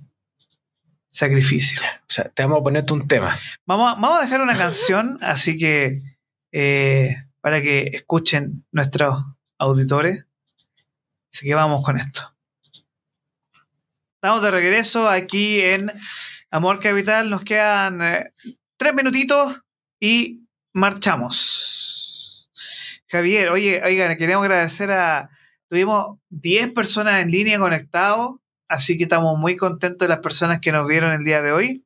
[1.11, 1.81] sacrificio.
[1.83, 3.41] O sea, te vamos a ponerte un tema.
[3.65, 5.99] Vamos a, vamos a dejar una canción, así que
[6.53, 9.25] eh, para que escuchen nuestros
[9.57, 10.27] auditores.
[11.33, 12.35] Así que vamos con esto.
[14.17, 15.91] Estamos de regreso aquí en
[16.51, 17.31] Amor Capital.
[17.31, 18.33] Nos quedan eh,
[18.77, 19.59] tres minutitos
[19.99, 20.43] y
[20.75, 22.51] marchamos.
[23.07, 25.31] Javier, oye, oigan, queremos agradecer a.
[25.69, 28.37] Tuvimos 10 personas en línea conectados,
[28.69, 31.85] así que estamos muy contentos de las personas que nos vieron el día de hoy.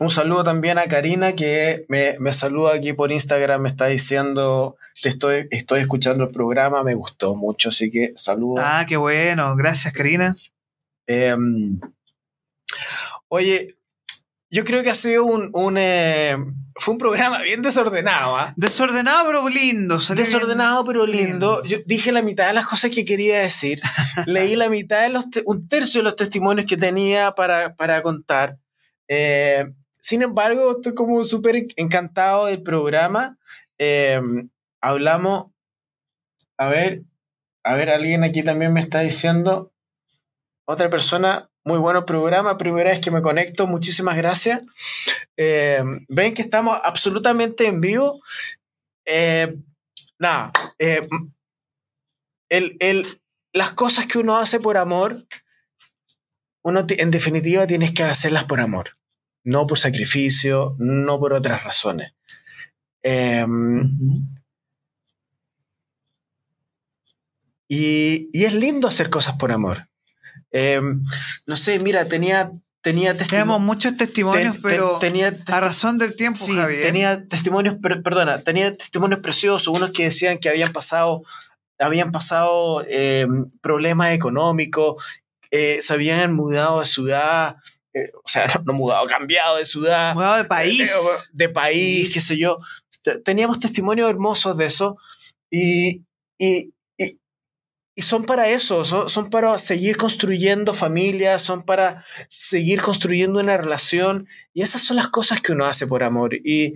[0.00, 4.76] Un saludo también a Karina que me, me saluda aquí por Instagram, me está diciendo,
[5.02, 8.62] te estoy, estoy escuchando el programa, me gustó mucho, así que saludo.
[8.62, 10.36] Ah, qué bueno, gracias Karina.
[11.06, 11.80] Em,
[13.28, 13.76] oye,
[14.50, 16.36] yo creo que ha sido un, un eh,
[16.78, 18.52] fue un programa bien desordenado, ¿ah?
[18.56, 19.98] Desordenado pero lindo.
[20.14, 20.86] Desordenado bien.
[20.86, 21.62] pero lindo.
[21.64, 23.80] Yo dije la mitad de las cosas que quería decir.
[24.26, 28.02] Leí la mitad de los, te- un tercio de los testimonios que tenía para, para
[28.02, 28.58] contar.
[29.08, 29.66] Eh,
[30.00, 33.36] sin embargo, estoy como súper encantado del programa.
[33.78, 34.20] Eh,
[34.80, 35.46] hablamos,
[36.56, 37.02] a ver,
[37.64, 39.72] a ver, alguien aquí también me está diciendo,
[40.64, 44.62] otra persona, muy bueno programa, primera vez que me conecto, muchísimas gracias.
[45.36, 48.20] Eh, Ven que estamos absolutamente en vivo.
[49.04, 49.54] Eh,
[50.18, 51.06] nada, eh,
[52.48, 53.06] el, el-
[53.52, 55.24] las cosas que uno hace por amor,
[56.64, 58.96] uno en definitiva tienes que hacerlas por amor,
[59.44, 62.12] no por sacrificio, no por otras razones.
[63.02, 63.46] Eh,
[67.68, 69.84] y, y es lindo hacer cosas por amor.
[70.52, 70.80] Eh,
[71.46, 72.50] no sé, mira, tenía,
[72.82, 73.60] tenía testimonios.
[73.60, 76.80] muchos testimonios, pero tenía a testi- razón del tiempo, Sí, Javier.
[76.80, 81.22] tenía testimonios, per- perdona, tenía testimonios preciosos, unos que decían que habían pasado,
[81.78, 83.26] habían pasado eh,
[83.60, 85.02] problemas económicos,
[85.50, 87.56] eh, se habían mudado de ciudad,
[87.94, 90.90] eh, o sea, no, no mudado, cambiado de ciudad, Mudado de país.
[90.90, 90.94] eh,
[91.32, 92.56] de país, qué sé yo.
[93.02, 94.96] Te- Teníamos testimonios hermosos de eso
[95.50, 96.02] y,
[96.38, 96.72] y,
[97.98, 103.56] y, son para eso, son, son para seguir construyendo familias, son para seguir construyendo una
[103.56, 106.34] relación y esas son las cosas que uno hace por amor.
[106.34, 106.74] Y,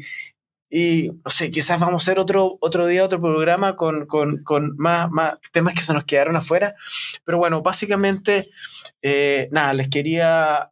[0.70, 4.74] y no sé, quizás vamos a hacer otro, otro día, otro programa con, con, con
[4.78, 6.74] más, más temas que se nos quedaron afuera.
[7.24, 8.48] Pero bueno, básicamente,
[9.02, 10.70] eh, nada, les quería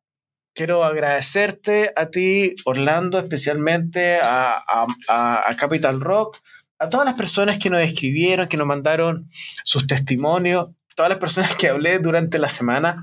[0.54, 4.62] quiero agradecerte a ti, Orlando, especialmente a-
[5.08, 6.38] a- a Capital Rock,
[6.80, 9.28] a todas las personas que nos escribieron, que nos mandaron
[9.64, 12.94] sus testimonios, todas las personas que hablé durante la semana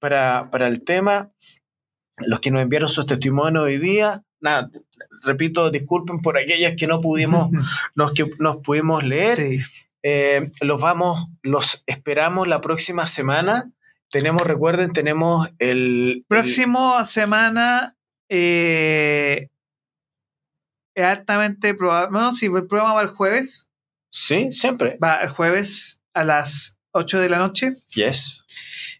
[0.00, 1.30] para, para el tema,
[2.18, 4.24] los que nos enviaron sus testimonios hoy día.
[4.40, 4.70] Nada,
[5.22, 7.50] repito, disculpen por aquellas que no pudimos,
[7.94, 9.36] nos, que nos pudimos leer.
[9.36, 9.58] Sí.
[10.02, 13.70] Eh, los vamos, los esperamos la próxima semana.
[14.10, 15.68] Tenemos, recuerden, tenemos el,
[16.18, 17.96] el- Próximo semana.
[18.28, 19.48] Eh,
[20.96, 22.10] es altamente probable.
[22.10, 23.70] No, sí, el programa va el jueves.
[24.10, 24.96] Sí, siempre.
[25.02, 27.72] Va el jueves a las 8 de la noche.
[27.94, 28.46] Yes.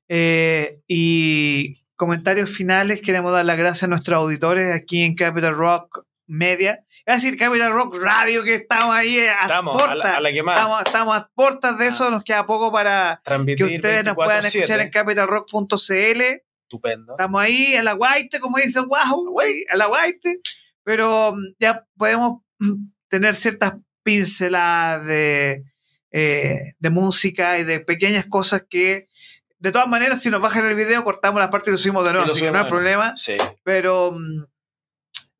[0.08, 6.04] Eh, y comentarios finales, queremos dar las gracias a nuestros auditores aquí en Capital Rock
[6.26, 6.84] Media.
[7.06, 10.28] Es decir, Capital Rock Radio, que estamos ahí a Estamos a la, a la.
[10.28, 14.80] Estamos, estamos a portas de eso, nos queda poco para que ustedes nos puedan escuchar
[14.80, 14.92] en 24/7.
[14.92, 16.42] capitalrock.cl.
[16.62, 17.12] Estupendo.
[17.12, 20.40] Estamos ahí a la guaite, como dicen, wow, güey, a la guaite.
[20.86, 22.74] Pero mm, ya podemos mm,
[23.08, 23.74] tener ciertas
[24.04, 25.64] pinceladas de,
[26.12, 29.08] eh, de música y de pequeñas cosas que,
[29.58, 32.12] de todas maneras, si nos bajan el video, cortamos la parte y lo subimos de
[32.12, 33.16] nuevo, así que no hay problema.
[33.16, 33.36] Sí.
[33.64, 34.44] Pero mm,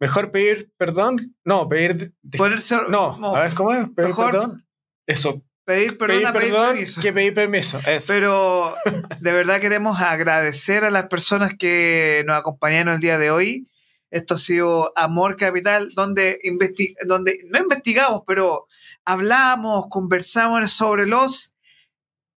[0.01, 1.17] Mejor pedir perdón.
[1.45, 1.97] No, pedir.
[1.97, 2.77] di- di- ponerse.
[2.89, 3.89] no, a ver, ¿cómo es?
[3.91, 4.67] Pedir Mejor perdón.
[5.07, 5.43] Eso.
[5.65, 7.81] pedir perdón pedir perdón que pedir permiso.
[7.87, 8.13] Eso.
[8.13, 8.75] Pero
[9.21, 13.69] de verdad queremos agradecer a las personas que nos acompañaron el día de hoy.
[14.17, 18.67] Esto ha sido Amor Capital, donde, investi- donde no investigamos, pero
[19.05, 21.53] hablamos, conversamos sobre los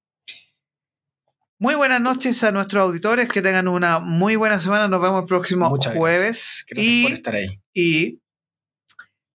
[1.59, 3.27] muy buenas noches a nuestros auditores.
[3.27, 4.87] Que tengan una muy buena semana.
[4.87, 6.65] Nos vemos el próximo Muchas jueves.
[6.69, 7.47] Gracias, gracias y por estar ahí.
[7.73, 8.21] y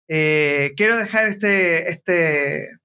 [0.08, 2.78] eh, quiero dejar este, este,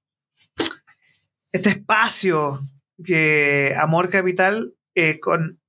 [1.52, 2.58] este espacio
[3.04, 5.60] que Amor Capital eh, con,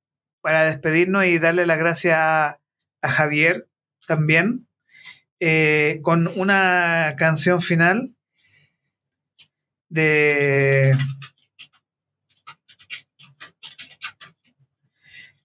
[0.41, 2.59] para despedirnos y darle las gracias a,
[3.01, 3.67] a Javier
[4.07, 4.67] también
[5.39, 8.15] eh, con una canción final
[9.89, 10.97] de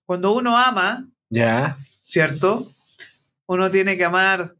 [0.06, 2.64] cuando uno ama Ya, ¿cierto?
[3.46, 4.54] Uno tiene que amar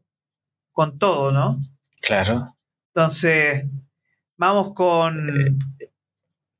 [0.71, 1.59] con todo, ¿no?
[2.01, 2.55] claro.
[2.93, 3.65] Entonces,
[4.37, 5.59] vamos con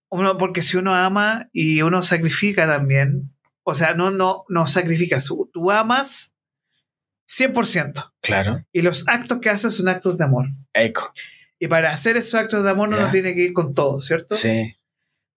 [0.09, 3.33] uno, porque si uno ama y uno sacrifica también,
[3.63, 6.33] o sea, no, no, no sacrificas, tú amas
[7.27, 8.11] 100%.
[8.21, 8.65] Claro.
[8.71, 10.47] Y los actos que haces son actos de amor.
[10.73, 11.13] Eco.
[11.57, 14.36] Y para hacer esos actos de amor uno tiene que ir con todo, ¿cierto?
[14.36, 14.75] Sí.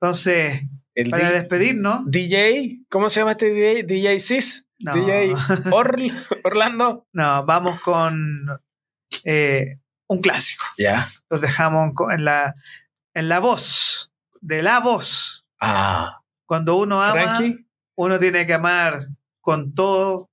[0.01, 0.63] Entonces,
[0.99, 3.83] El para di- despedirnos, DJ, ¿cómo se llama este DJ?
[3.85, 4.67] DJ Cis.
[4.81, 4.93] No.
[4.95, 5.33] DJ
[5.71, 6.13] Orl-
[6.45, 7.07] Orlando.
[7.13, 8.49] no, vamos con
[9.25, 9.79] eh,
[10.09, 10.65] un clásico.
[10.77, 11.07] Ya.
[11.31, 12.55] los dejamos en la,
[13.15, 15.47] en la voz, de la voz.
[15.61, 16.21] Ah.
[16.47, 17.67] Cuando uno ama, Frankie.
[17.97, 19.09] uno tiene que amar
[19.41, 20.31] con todo.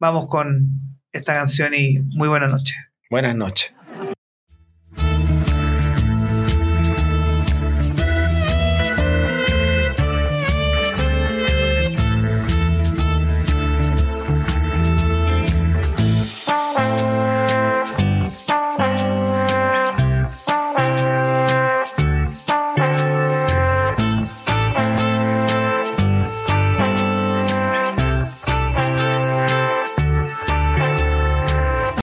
[0.00, 0.68] Vamos con
[1.12, 2.74] esta canción y muy buena noche.
[3.10, 3.72] Buenas noches.